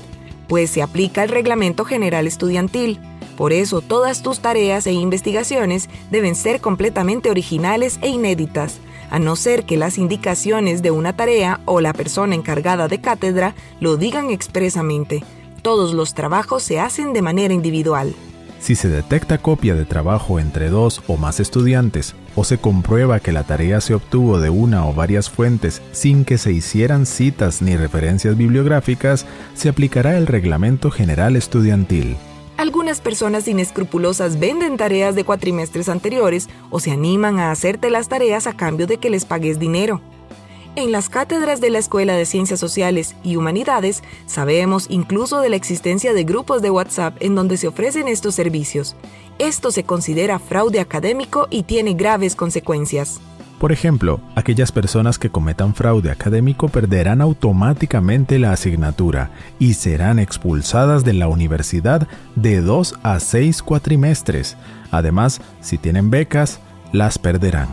pues 0.47 0.69
se 0.69 0.81
aplica 0.81 1.21
el 1.21 1.29
Reglamento 1.29 1.83
General 1.83 2.25
Estudiantil. 2.25 2.97
Por 3.35 3.51
eso 3.51 3.81
todas 3.81 4.21
tus 4.21 4.39
tareas 4.39 4.87
e 4.87 4.93
investigaciones 4.93 5.89
deben 6.11 6.33
ser 6.33 6.61
completamente 6.61 7.29
originales 7.29 7.99
e 8.01 8.07
inéditas, 8.07 8.77
a 9.09 9.19
no 9.19 9.35
ser 9.35 9.65
que 9.65 9.75
las 9.75 9.97
indicaciones 9.97 10.81
de 10.81 10.91
una 10.91 11.13
tarea 11.13 11.59
o 11.65 11.81
la 11.81 11.91
persona 11.91 12.35
encargada 12.35 12.87
de 12.87 13.01
cátedra 13.01 13.53
lo 13.81 13.97
digan 13.97 14.29
expresamente. 14.29 15.25
Todos 15.61 15.93
los 15.93 16.13
trabajos 16.13 16.63
se 16.63 16.79
hacen 16.79 17.11
de 17.11 17.21
manera 17.21 17.53
individual. 17.53 18.15
Si 18.65 18.73
se 18.73 18.89
detecta 18.89 19.37
copia 19.37 19.75
de 19.75 19.85
trabajo 19.85 20.39
entre 20.39 20.69
dos 20.69 21.03
o 21.05 21.17
más 21.17 21.39
estudiantes 21.39 22.15
o 22.35 22.43
se 22.43 22.57
comprueba 22.57 23.19
que 23.19 23.31
la 23.31 23.43
tarea 23.43 23.79
se 23.79 23.93
obtuvo 23.93 24.39
de 24.39 24.49
una 24.49 24.87
o 24.87 24.93
varias 24.95 25.29
fuentes 25.29 25.83
sin 25.91 26.25
que 26.25 26.39
se 26.39 26.51
hicieran 26.51 27.05
citas 27.05 27.61
ni 27.61 27.77
referencias 27.77 28.35
bibliográficas, 28.35 29.27
se 29.53 29.69
aplicará 29.69 30.17
el 30.17 30.25
Reglamento 30.25 30.89
General 30.89 31.35
Estudiantil. 31.35 32.17
Algunas 32.57 33.01
personas 33.01 33.47
inescrupulosas 33.47 34.39
venden 34.39 34.77
tareas 34.77 35.13
de 35.13 35.25
cuatrimestres 35.25 35.87
anteriores 35.87 36.49
o 36.71 36.79
se 36.79 36.89
animan 36.89 37.37
a 37.37 37.51
hacerte 37.51 37.91
las 37.91 38.07
tareas 38.07 38.47
a 38.47 38.53
cambio 38.53 38.87
de 38.87 38.97
que 38.97 39.11
les 39.11 39.25
pagues 39.25 39.59
dinero. 39.59 40.01
En 40.77 40.91
las 40.91 41.07
cátedras 41.07 41.61
de 41.61 41.69
la 41.69 41.79
Escuela 41.79 42.15
de 42.15 42.25
Ciencias 42.25 42.59
Sociales 42.59 43.15
y 43.23 43.37
Humanidades 43.37 44.03
sabemos 44.25 44.87
incluso 44.89 45.39
de 45.39 45.47
la 45.47 45.55
existencia 45.55 46.13
de 46.13 46.25
grupos 46.25 46.61
de 46.61 46.69
WhatsApp 46.69 47.15
en 47.21 47.33
donde 47.33 47.55
se 47.55 47.69
ofrecen 47.69 48.09
estos 48.09 48.35
servicios. 48.35 48.97
Esto 49.39 49.71
se 49.71 49.85
considera 49.85 50.37
fraude 50.37 50.81
académico 50.81 51.47
y 51.49 51.63
tiene 51.63 51.93
graves 51.93 52.35
consecuencias. 52.35 53.21
Por 53.57 53.71
ejemplo, 53.71 54.19
aquellas 54.35 54.73
personas 54.73 55.17
que 55.17 55.29
cometan 55.29 55.73
fraude 55.73 56.11
académico 56.11 56.67
perderán 56.67 57.21
automáticamente 57.21 58.37
la 58.37 58.51
asignatura 58.51 59.31
y 59.59 59.75
serán 59.75 60.19
expulsadas 60.19 61.05
de 61.05 61.13
la 61.13 61.29
universidad 61.29 62.05
de 62.35 62.59
dos 62.59 62.95
a 63.01 63.21
seis 63.21 63.63
cuatrimestres. 63.63 64.57
Además, 64.91 65.39
si 65.61 65.77
tienen 65.77 66.09
becas, 66.09 66.59
las 66.91 67.17
perderán. 67.17 67.69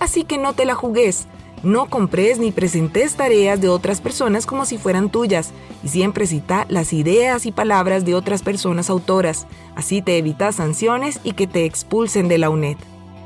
Así 0.00 0.24
que 0.24 0.38
no 0.38 0.54
te 0.54 0.64
la 0.64 0.74
jugues. 0.74 1.26
No 1.62 1.86
compres 1.86 2.38
ni 2.38 2.52
presentes 2.52 3.14
tareas 3.14 3.60
de 3.60 3.68
otras 3.68 4.00
personas 4.00 4.46
como 4.46 4.64
si 4.64 4.78
fueran 4.78 5.10
tuyas 5.10 5.52
y 5.82 5.88
siempre 5.88 6.26
cita 6.26 6.66
las 6.68 6.92
ideas 6.92 7.46
y 7.46 7.52
palabras 7.52 8.04
de 8.04 8.14
otras 8.14 8.42
personas 8.42 8.90
autoras. 8.90 9.46
Así 9.74 10.02
te 10.02 10.18
evitas 10.18 10.56
sanciones 10.56 11.20
y 11.24 11.32
que 11.32 11.46
te 11.46 11.64
expulsen 11.64 12.28
de 12.28 12.38
la 12.38 12.50
UNED. 12.50 12.76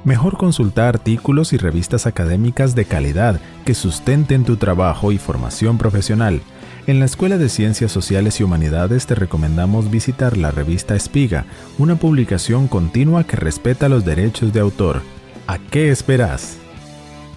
Mejor 0.04 0.38
consultar 0.38 0.86
artículos 0.86 1.52
y 1.52 1.58
revistas 1.58 2.06
académicas 2.06 2.74
de 2.74 2.86
calidad 2.86 3.38
que 3.66 3.74
sustenten 3.74 4.44
tu 4.44 4.56
trabajo 4.56 5.12
y 5.12 5.18
formación 5.18 5.76
profesional. 5.76 6.40
En 6.86 7.00
la 7.00 7.04
Escuela 7.04 7.36
de 7.36 7.50
Ciencias 7.50 7.92
Sociales 7.92 8.40
y 8.40 8.42
Humanidades 8.42 9.06
te 9.06 9.14
recomendamos 9.14 9.90
visitar 9.90 10.38
la 10.38 10.50
revista 10.50 10.96
Espiga, 10.96 11.44
una 11.78 11.96
publicación 11.96 12.68
continua 12.68 13.24
que 13.24 13.36
respeta 13.36 13.90
los 13.90 14.06
derechos 14.06 14.54
de 14.54 14.60
autor. 14.60 15.02
¿A 15.46 15.58
qué 15.58 15.90
esperas? 15.90 16.59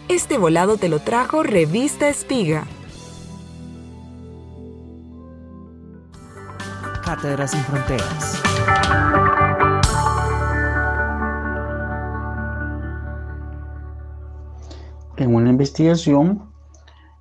Este 0.10 0.38
volado 0.38 0.76
te 0.76 0.90
lo 0.90 1.00
trajo 1.00 1.44
Revista 1.44 2.10
Espiga. 2.10 2.66
Cátedras 7.06 7.52
sin 7.52 7.62
Fronteras. 7.62 8.44
En 15.16 15.34
una 15.34 15.50
investigación 15.50 16.52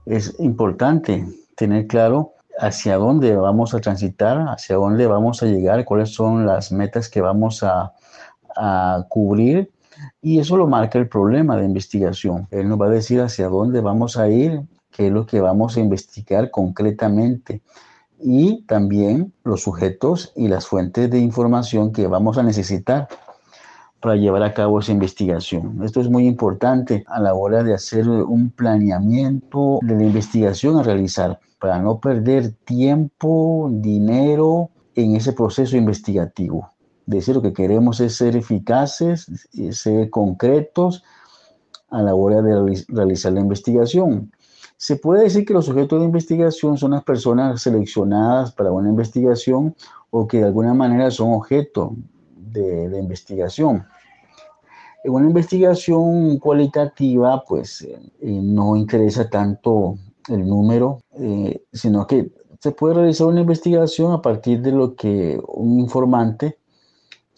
es 0.04 0.34
importante 0.40 1.24
tener 1.54 1.86
claro 1.86 2.32
hacia 2.58 2.96
dónde 2.96 3.36
vamos 3.36 3.74
a 3.74 3.80
transitar, 3.80 4.48
hacia 4.48 4.74
dónde 4.74 5.06
vamos 5.06 5.40
a 5.44 5.46
llegar, 5.46 5.84
cuáles 5.84 6.12
son 6.12 6.46
las 6.46 6.72
metas 6.72 7.08
que 7.08 7.20
vamos 7.20 7.62
a, 7.62 7.92
a 8.56 9.06
cubrir 9.08 9.71
y 10.20 10.38
eso 10.38 10.56
lo 10.56 10.66
marca 10.66 10.98
el 10.98 11.08
problema 11.08 11.56
de 11.56 11.64
investigación. 11.64 12.46
Él 12.50 12.68
nos 12.68 12.80
va 12.80 12.86
a 12.86 12.90
decir 12.90 13.20
hacia 13.20 13.48
dónde 13.48 13.80
vamos 13.80 14.16
a 14.16 14.28
ir, 14.28 14.62
qué 14.90 15.08
es 15.08 15.12
lo 15.12 15.26
que 15.26 15.40
vamos 15.40 15.76
a 15.76 15.80
investigar 15.80 16.50
concretamente 16.50 17.62
y 18.20 18.62
también 18.62 19.32
los 19.44 19.62
sujetos 19.62 20.32
y 20.36 20.48
las 20.48 20.66
fuentes 20.66 21.10
de 21.10 21.18
información 21.18 21.92
que 21.92 22.06
vamos 22.06 22.38
a 22.38 22.42
necesitar 22.42 23.08
para 24.00 24.16
llevar 24.16 24.42
a 24.42 24.52
cabo 24.52 24.80
esa 24.80 24.92
investigación. 24.92 25.82
Esto 25.84 26.00
es 26.00 26.08
muy 26.08 26.26
importante 26.26 27.04
a 27.06 27.20
la 27.20 27.34
hora 27.34 27.62
de 27.62 27.74
hacer 27.74 28.08
un 28.08 28.50
planeamiento 28.50 29.78
de 29.82 29.94
la 29.94 30.04
investigación 30.04 30.78
a 30.78 30.82
realizar 30.82 31.38
para 31.60 31.78
no 31.80 32.00
perder 32.00 32.52
tiempo, 32.64 33.68
dinero 33.70 34.70
en 34.94 35.14
ese 35.14 35.32
proceso 35.32 35.76
investigativo 35.76 36.72
decir 37.06 37.34
lo 37.34 37.42
que 37.42 37.52
queremos 37.52 38.00
es 38.00 38.16
ser 38.16 38.36
eficaces, 38.36 39.26
ser 39.72 40.10
concretos 40.10 41.02
a 41.90 42.02
la 42.02 42.14
hora 42.14 42.42
de 42.42 42.84
realizar 42.88 43.32
la 43.32 43.40
investigación. 43.40 44.32
Se 44.76 44.96
puede 44.96 45.24
decir 45.24 45.44
que 45.44 45.52
los 45.52 45.66
sujetos 45.66 46.00
de 46.00 46.06
investigación 46.06 46.76
son 46.76 46.90
las 46.90 47.04
personas 47.04 47.62
seleccionadas 47.62 48.52
para 48.52 48.72
una 48.72 48.88
investigación 48.88 49.76
o 50.10 50.26
que 50.26 50.38
de 50.38 50.46
alguna 50.46 50.74
manera 50.74 51.10
son 51.10 51.34
objeto 51.34 51.94
de, 52.34 52.98
investigación. 52.98 53.86
En 55.04 55.12
una 55.12 55.26
investigación 55.26 56.38
cualitativa, 56.38 57.44
pues 57.46 57.82
eh, 57.82 58.00
no 58.20 58.74
interesa 58.76 59.28
tanto 59.28 59.98
el 60.28 60.46
número, 60.48 61.00
eh, 61.18 61.62
sino 61.72 62.06
que 62.06 62.32
se 62.58 62.72
puede 62.72 62.94
realizar 62.94 63.26
una 63.26 63.40
investigación 63.40 64.12
a 64.12 64.22
partir 64.22 64.62
de 64.62 64.72
lo 64.72 64.94
que 64.94 65.40
un 65.48 65.80
informante 65.80 66.58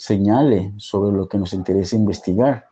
señale 0.05 0.75
sobre 0.77 1.17
lo 1.17 1.29
que 1.29 1.39
nos 1.39 1.55
interesa 1.55 1.97
investigar. 1.97 2.67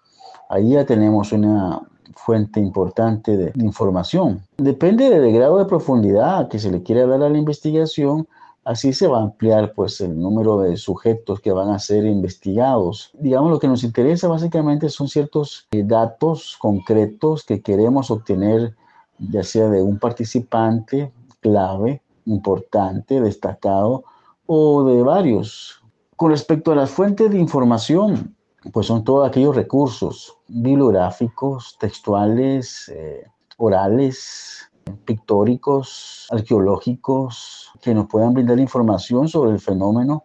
Ahí 0.50 0.72
ya 0.72 0.84
tenemos 0.84 1.32
una 1.32 1.80
fuente 2.14 2.60
importante 2.60 3.38
de 3.38 3.52
información. 3.56 4.42
Depende 4.58 5.08
del 5.08 5.32
grado 5.32 5.56
de 5.56 5.64
profundidad 5.64 6.48
que 6.48 6.58
se 6.58 6.70
le 6.70 6.82
quiera 6.82 7.06
dar 7.06 7.22
a 7.22 7.30
la 7.30 7.38
investigación, 7.38 8.28
así 8.64 8.92
se 8.92 9.06
va 9.06 9.20
a 9.20 9.22
ampliar 9.22 9.72
pues 9.74 10.02
el 10.02 10.20
número 10.20 10.60
de 10.60 10.76
sujetos 10.76 11.40
que 11.40 11.52
van 11.52 11.70
a 11.70 11.78
ser 11.78 12.04
investigados. 12.04 13.12
Digamos, 13.14 13.50
lo 13.50 13.58
que 13.58 13.68
nos 13.68 13.82
interesa 13.82 14.28
básicamente 14.28 14.90
son 14.90 15.08
ciertos 15.08 15.66
eh, 15.70 15.84
datos 15.84 16.58
concretos 16.60 17.44
que 17.44 17.62
queremos 17.62 18.10
obtener, 18.10 18.74
ya 19.18 19.42
sea 19.42 19.70
de 19.70 19.80
un 19.80 19.98
participante 19.98 21.10
clave, 21.40 22.02
importante, 22.26 23.22
destacado, 23.22 24.04
o 24.44 24.84
de 24.84 25.02
varios 25.02 25.81
con 26.16 26.30
respecto 26.30 26.72
a 26.72 26.76
las 26.76 26.90
fuentes 26.90 27.30
de 27.30 27.38
información, 27.38 28.36
pues 28.72 28.86
son 28.86 29.04
todos 29.04 29.28
aquellos 29.28 29.56
recursos 29.56 30.36
bibliográficos, 30.48 31.76
textuales, 31.80 32.88
eh, 32.94 33.26
orales, 33.56 34.70
pictóricos, 35.04 36.28
arqueológicos, 36.30 37.72
que 37.80 37.94
nos 37.94 38.06
puedan 38.06 38.34
brindar 38.34 38.58
información 38.58 39.28
sobre 39.28 39.52
el 39.52 39.60
fenómeno 39.60 40.24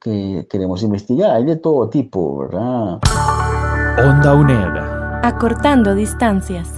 que 0.00 0.46
queremos 0.48 0.82
investigar. 0.82 1.32
Hay 1.32 1.44
de 1.44 1.56
todo 1.56 1.88
tipo, 1.88 2.38
¿verdad? 2.38 3.00
Onda 3.98 4.34
UNED. 4.34 5.24
Acortando 5.24 5.94
distancias. 5.94 6.77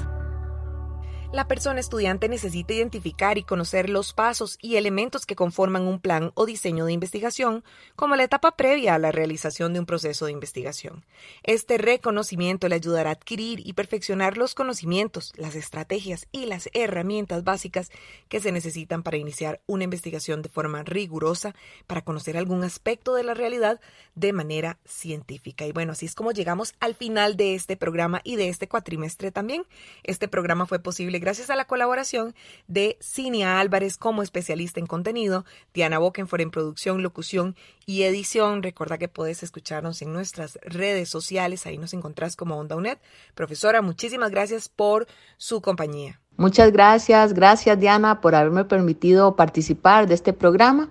La 1.32 1.46
persona 1.46 1.78
estudiante 1.78 2.28
necesita 2.28 2.74
identificar 2.74 3.38
y 3.38 3.44
conocer 3.44 3.88
los 3.88 4.12
pasos 4.12 4.58
y 4.60 4.74
elementos 4.74 5.26
que 5.26 5.36
conforman 5.36 5.86
un 5.86 6.00
plan 6.00 6.32
o 6.34 6.44
diseño 6.44 6.86
de 6.86 6.92
investigación 6.92 7.62
como 7.94 8.16
la 8.16 8.24
etapa 8.24 8.56
previa 8.56 8.96
a 8.96 8.98
la 8.98 9.12
realización 9.12 9.72
de 9.72 9.78
un 9.78 9.86
proceso 9.86 10.26
de 10.26 10.32
investigación. 10.32 11.04
Este 11.44 11.78
reconocimiento 11.78 12.68
le 12.68 12.74
ayudará 12.74 13.10
a 13.10 13.12
adquirir 13.12 13.64
y 13.64 13.74
perfeccionar 13.74 14.36
los 14.36 14.56
conocimientos, 14.56 15.32
las 15.36 15.54
estrategias 15.54 16.26
y 16.32 16.46
las 16.46 16.68
herramientas 16.72 17.44
básicas 17.44 17.92
que 18.28 18.40
se 18.40 18.50
necesitan 18.50 19.04
para 19.04 19.16
iniciar 19.16 19.60
una 19.66 19.84
investigación 19.84 20.42
de 20.42 20.48
forma 20.48 20.82
rigurosa, 20.82 21.54
para 21.86 22.02
conocer 22.02 22.36
algún 22.36 22.64
aspecto 22.64 23.14
de 23.14 23.22
la 23.22 23.34
realidad 23.34 23.80
de 24.16 24.32
manera 24.32 24.80
científica. 24.84 25.64
Y 25.64 25.70
bueno, 25.70 25.92
así 25.92 26.06
es 26.06 26.16
como 26.16 26.32
llegamos 26.32 26.74
al 26.80 26.96
final 26.96 27.36
de 27.36 27.54
este 27.54 27.76
programa 27.76 28.20
y 28.24 28.34
de 28.34 28.48
este 28.48 28.66
cuatrimestre 28.66 29.30
también. 29.30 29.62
Este 30.02 30.26
programa 30.26 30.66
fue 30.66 30.80
posible 30.80 31.19
gracias 31.20 31.50
a 31.50 31.56
la 31.56 31.66
colaboración 31.66 32.34
de 32.66 32.96
Cinia 33.00 33.60
Álvarez 33.60 33.96
como 33.96 34.22
especialista 34.22 34.80
en 34.80 34.86
contenido, 34.86 35.44
Diana 35.72 35.98
Bokenfor 35.98 36.40
en 36.40 36.50
producción, 36.50 37.02
locución 37.02 37.54
y 37.86 38.02
edición. 38.02 38.62
Recuerda 38.62 38.98
que 38.98 39.08
puedes 39.08 39.42
escucharnos 39.42 40.02
en 40.02 40.12
nuestras 40.12 40.58
redes 40.62 41.08
sociales, 41.08 41.66
ahí 41.66 41.78
nos 41.78 41.94
encontrás 41.94 42.36
como 42.36 42.56
Onda 42.56 42.76
UNED. 42.76 42.98
Profesora, 43.34 43.82
muchísimas 43.82 44.30
gracias 44.30 44.68
por 44.68 45.06
su 45.36 45.60
compañía. 45.60 46.20
Muchas 46.36 46.72
gracias, 46.72 47.34
gracias 47.34 47.78
Diana 47.78 48.20
por 48.20 48.34
haberme 48.34 48.64
permitido 48.64 49.36
participar 49.36 50.08
de 50.08 50.14
este 50.14 50.32
programa. 50.32 50.88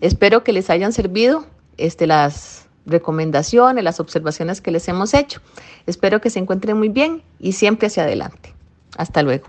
Espero 0.00 0.44
que 0.44 0.52
les 0.52 0.70
hayan 0.70 0.92
servido 0.92 1.44
este, 1.76 2.06
las 2.06 2.68
recomendaciones, 2.86 3.84
las 3.84 4.00
observaciones 4.00 4.60
que 4.60 4.70
les 4.70 4.86
hemos 4.88 5.14
hecho. 5.14 5.40
Espero 5.86 6.20
que 6.20 6.30
se 6.30 6.38
encuentren 6.38 6.78
muy 6.78 6.88
bien 6.88 7.22
y 7.38 7.52
siempre 7.52 7.86
hacia 7.88 8.04
adelante. 8.04 8.54
Hasta 8.96 9.22
luego. 9.22 9.48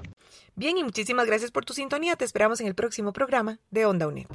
Bien, 0.55 0.77
y 0.77 0.83
muchísimas 0.83 1.25
gracias 1.25 1.51
por 1.51 1.65
tu 1.65 1.73
sintonía. 1.73 2.15
Te 2.15 2.25
esperamos 2.25 2.61
en 2.61 2.67
el 2.67 2.75
próximo 2.75 3.11
programa 3.11 3.59
de 3.71 3.85
Onda 3.85 4.07
UNED. 4.07 4.27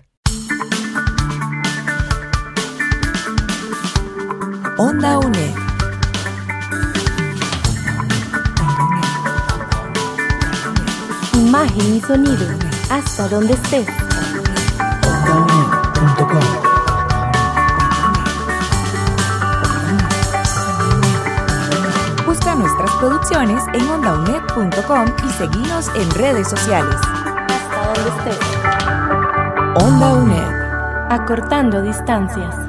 Onda 4.76 5.18
UNED. 5.18 5.54
Imagen 11.34 11.96
y 11.96 12.00
sonido. 12.00 12.46
Hasta 12.90 13.28
donde 13.28 13.54
estés. 13.54 13.88
OndaUNED.com 15.04 16.67
producciones 22.98 23.62
en 23.74 23.88
ondaunet.com 23.88 25.06
y 25.24 25.30
seguinos 25.30 25.88
en 25.94 26.10
redes 26.10 26.48
sociales. 26.48 26.96
Hasta 26.96 27.92
donde 27.94 28.30
estés. 28.30 29.84
Onda 29.84 30.14
UNED. 30.14 31.10
Acortando 31.10 31.80
distancias. 31.80 32.67